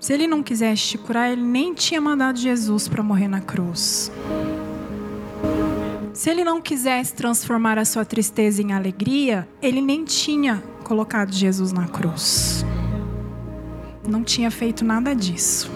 Se 0.00 0.14
ele 0.14 0.26
não 0.26 0.42
quisesse 0.42 0.82
te 0.84 0.96
curar, 0.96 1.30
ele 1.30 1.42
nem 1.42 1.74
tinha 1.74 2.00
mandado 2.00 2.38
Jesus 2.38 2.88
para 2.88 3.02
morrer 3.02 3.28
na 3.28 3.42
cruz. 3.42 4.10
Se 6.14 6.30
ele 6.30 6.44
não 6.44 6.62
quisesse 6.62 7.12
transformar 7.12 7.78
a 7.78 7.84
sua 7.84 8.06
tristeza 8.06 8.62
em 8.62 8.72
alegria, 8.72 9.46
ele 9.60 9.82
nem 9.82 10.02
tinha 10.06 10.64
colocado 10.82 11.30
Jesus 11.30 11.72
na 11.72 11.86
cruz. 11.86 12.64
Não 14.08 14.24
tinha 14.24 14.50
feito 14.50 14.82
nada 14.82 15.14
disso. 15.14 15.70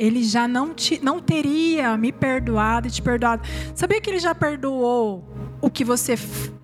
Ele 0.00 0.24
já 0.24 0.48
não, 0.48 0.74
te, 0.74 0.98
não 1.04 1.20
teria 1.20 1.96
me 1.96 2.10
perdoado 2.10 2.88
e 2.88 2.90
te 2.90 3.02
perdoado. 3.02 3.46
Sabia 3.74 4.00
que 4.00 4.08
ele 4.08 4.18
já 4.18 4.34
perdoou 4.34 5.22
o 5.60 5.68
que 5.68 5.84
você 5.84 6.14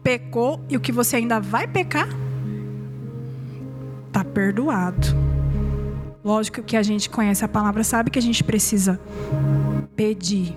pecou 0.02 0.64
e 0.70 0.76
o 0.76 0.80
que 0.80 0.90
você 0.90 1.16
ainda 1.16 1.38
vai 1.38 1.68
pecar? 1.68 2.08
está 4.16 4.24
perdoado. 4.24 5.08
Lógico 6.24 6.62
que 6.62 6.74
a 6.74 6.82
gente 6.82 7.10
conhece 7.10 7.44
a 7.44 7.48
palavra, 7.48 7.84
sabe 7.84 8.10
que 8.10 8.18
a 8.18 8.22
gente 8.22 8.42
precisa 8.42 8.98
pedir, 9.94 10.56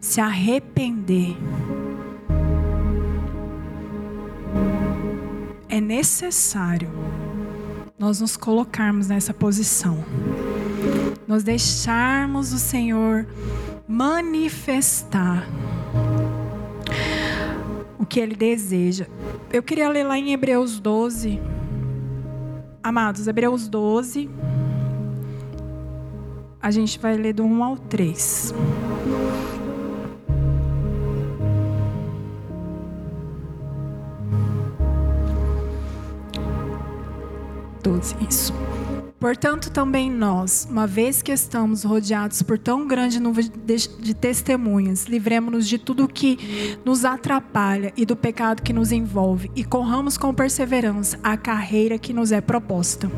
se 0.00 0.20
arrepender. 0.20 1.36
É 5.68 5.80
é 5.80 5.82
necessário 5.82 6.90
nós 7.98 8.20
nos 8.20 8.36
colocarmos 8.36 9.08
nessa 9.08 9.32
posição, 9.32 10.04
nós 11.26 11.42
deixarmos 11.42 12.52
o 12.52 12.58
Senhor 12.58 13.26
manifestar 13.86 15.46
o 17.98 18.06
que 18.06 18.20
Ele 18.20 18.34
deseja. 18.34 19.06
Eu 19.52 19.62
queria 19.62 19.88
ler 19.88 20.04
lá 20.04 20.18
em 20.18 20.32
Hebreus 20.32 20.80
12. 20.80 21.40
Amados, 22.82 23.26
Hebreus 23.26 23.68
12. 23.68 24.30
A 26.62 26.70
gente 26.70 26.98
vai 26.98 27.16
ler 27.16 27.32
do 27.32 27.44
1 27.44 27.64
ao 27.64 27.76
3. 27.76 28.54
12, 37.82 38.14
isso. 38.28 38.52
Portanto, 39.20 39.70
também 39.70 40.10
nós, 40.10 40.66
uma 40.70 40.86
vez 40.86 41.20
que 41.20 41.30
estamos 41.30 41.84
rodeados 41.84 42.40
por 42.40 42.58
tão 42.58 42.88
grande 42.88 43.20
nuvem 43.20 43.52
de, 43.66 44.14
testemunhas, 44.14 45.04
livremos-nos 45.04 45.68
de 45.68 45.76
tudo 45.76 46.08
que 46.08 46.78
nos 46.86 47.04
atrapalha 47.04 47.92
e 47.98 48.06
do 48.06 48.16
pecado 48.16 48.62
que 48.62 48.72
nos 48.72 48.90
envolve, 48.90 49.50
e 49.54 49.62
corramos 49.62 50.16
com 50.16 50.32
perseverança 50.32 51.18
a 51.22 51.36
carreira 51.36 51.98
que 51.98 52.14
nos 52.14 52.32
é 52.32 52.40
proposta 52.40 53.10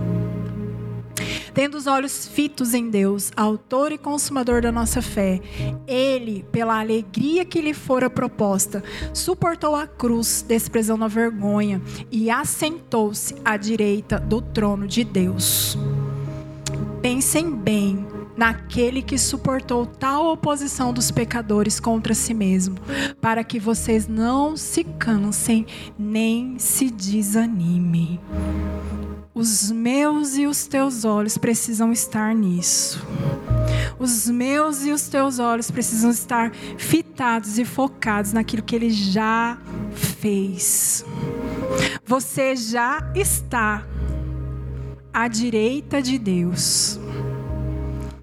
tendo 1.55 1.77
os 1.77 1.87
olhos 1.87 2.27
fitos 2.27 2.75
em 2.75 2.89
Deus, 2.91 3.31
autor 3.37 3.93
e 3.93 3.99
consumador 3.99 4.63
da 4.63 4.73
nossa 4.73 5.03
fé. 5.03 5.41
Ele, 5.87 6.45
pela 6.51 6.79
alegria 6.81 7.45
que 7.45 7.61
lhe 7.61 7.75
fora 7.75 8.09
proposta, 8.09 8.83
suportou 9.13 9.75
a 9.75 9.87
cruz, 9.87 10.45
desprezando 10.47 11.05
a 11.05 11.09
vergonha, 11.09 11.81
e 12.11 12.31
assentou-se 12.31 13.35
à 13.45 13.57
direita 13.57 14.19
do 14.19 14.41
trono 14.41 14.87
de 14.87 15.05
Deus. 15.05 15.77
Pensem 17.01 17.51
bem 17.51 18.07
naquele 18.37 19.03
que 19.03 19.19
suportou 19.19 19.85
tal 19.87 20.33
oposição 20.33 20.93
dos 20.93 21.11
pecadores 21.11 21.79
contra 21.79 22.15
si 22.15 22.33
mesmo, 22.33 22.77
para 23.21 23.45
que 23.45 23.59
vocês 23.61 24.07
não 24.09 24.57
se 24.57 24.85
cansem 24.85 25.67
nem 25.99 26.59
se 26.59 26.91
desanimem. 26.91 28.19
Os 29.35 29.71
meus 29.71 30.37
e 30.37 30.47
os 30.47 30.67
teus 30.67 31.07
olhos 31.07 31.39
precisam 31.39 31.91
estar 31.91 32.35
nisso. 32.35 33.03
Os 33.99 34.29
meus 34.29 34.85
e 34.85 34.91
os 34.91 35.09
teus 35.09 35.39
olhos 35.39 35.71
precisam 35.71 36.11
estar 36.11 36.53
fitados 36.77 37.59
e 37.59 37.65
focados 37.65 38.35
naquilo 38.35 38.63
que 38.63 38.77
ele 38.77 38.91
já 38.91 39.57
fez. 39.93 41.05
Você 42.05 42.55
já 42.55 43.11
está 43.15 43.87
à 45.15 45.29
direita 45.29 46.03
de 46.03 46.19
Deus. 46.19 47.01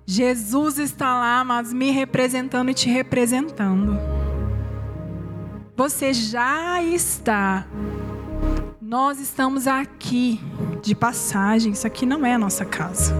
Jesus 0.06 0.78
está 0.78 1.18
lá, 1.18 1.44
mas 1.44 1.74
me 1.74 1.90
representando 1.90 2.70
e 2.70 2.74
te 2.74 2.88
representando. 2.88 3.98
Você 5.76 6.14
já 6.14 6.84
está 6.84 7.66
nós 8.90 9.20
estamos 9.20 9.68
aqui 9.68 10.42
de 10.82 10.96
passagem, 10.96 11.74
isso 11.74 11.86
aqui 11.86 12.06
não 12.06 12.26
é 12.26 12.34
a 12.34 12.40
nossa 12.40 12.66
casa. 12.66 13.14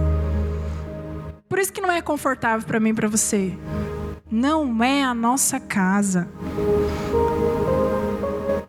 Por 1.48 1.58
isso 1.58 1.72
que 1.72 1.80
não 1.80 1.90
é 1.90 2.00
confortável 2.00 2.66
para 2.66 2.78
mim 2.78 2.90
e 2.90 2.94
para 2.94 3.08
você. 3.08 3.56
Não 4.30 4.82
é 4.82 5.02
a 5.02 5.12
nossa 5.12 5.58
casa. 5.58 6.28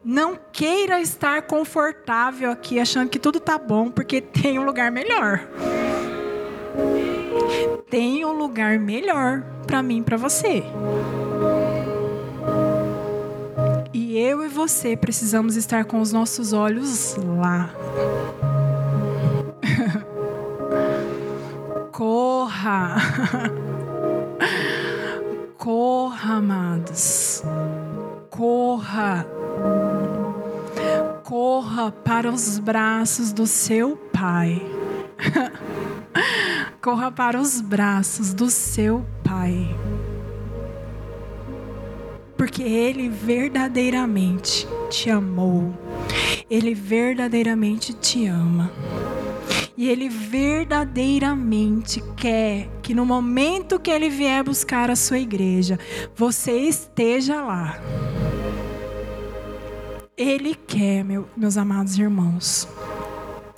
Não 0.03 0.37
queira 0.51 0.99
estar 0.99 1.43
confortável 1.43 2.51
aqui 2.51 2.79
achando 2.79 3.09
que 3.09 3.19
tudo 3.19 3.39
tá 3.39 3.57
bom, 3.57 3.89
porque 3.89 4.19
tem 4.19 4.57
um 4.57 4.65
lugar 4.65 4.91
melhor. 4.91 5.47
Tem 7.89 8.25
um 8.25 8.33
lugar 8.33 8.79
melhor 8.79 9.43
para 9.67 9.83
mim 9.83 9.99
e 9.99 10.03
para 10.03 10.17
você. 10.17 10.63
E 13.93 14.17
eu 14.17 14.43
e 14.43 14.47
você 14.47 14.97
precisamos 14.97 15.55
estar 15.55 15.85
com 15.85 16.01
os 16.01 16.11
nossos 16.11 16.51
olhos 16.51 17.15
lá. 17.17 17.69
Corra. 22.61 22.95
Corra, 25.57 26.33
amados. 26.35 27.41
Corra. 28.29 29.25
Corra 31.23 31.91
para 31.91 32.29
os 32.29 32.59
braços 32.59 33.33
do 33.33 33.47
seu 33.47 33.97
Pai. 34.13 34.61
Corra 36.79 37.11
para 37.11 37.39
os 37.39 37.59
braços 37.61 38.31
do 38.31 38.49
seu 38.51 39.03
Pai 39.23 39.75
porque 42.37 42.63
Ele 42.63 43.07
verdadeiramente 43.07 44.67
te 44.89 45.11
amou, 45.11 45.71
Ele 46.49 46.73
verdadeiramente 46.73 47.93
te 47.93 48.25
ama. 48.25 48.71
E 49.81 49.89
Ele 49.89 50.07
verdadeiramente 50.09 52.03
quer 52.15 52.69
que 52.83 52.93
no 52.93 53.03
momento 53.03 53.79
que 53.79 53.89
Ele 53.89 54.11
vier 54.11 54.43
buscar 54.43 54.91
a 54.91 54.95
sua 54.95 55.17
igreja, 55.17 55.79
você 56.15 56.51
esteja 56.51 57.41
lá. 57.41 57.79
Ele 60.15 60.53
quer, 60.53 61.03
meu, 61.03 61.27
meus 61.35 61.57
amados 61.57 61.97
irmãos. 61.97 62.67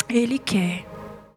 Ele 0.07 0.39
quer. 0.39 0.92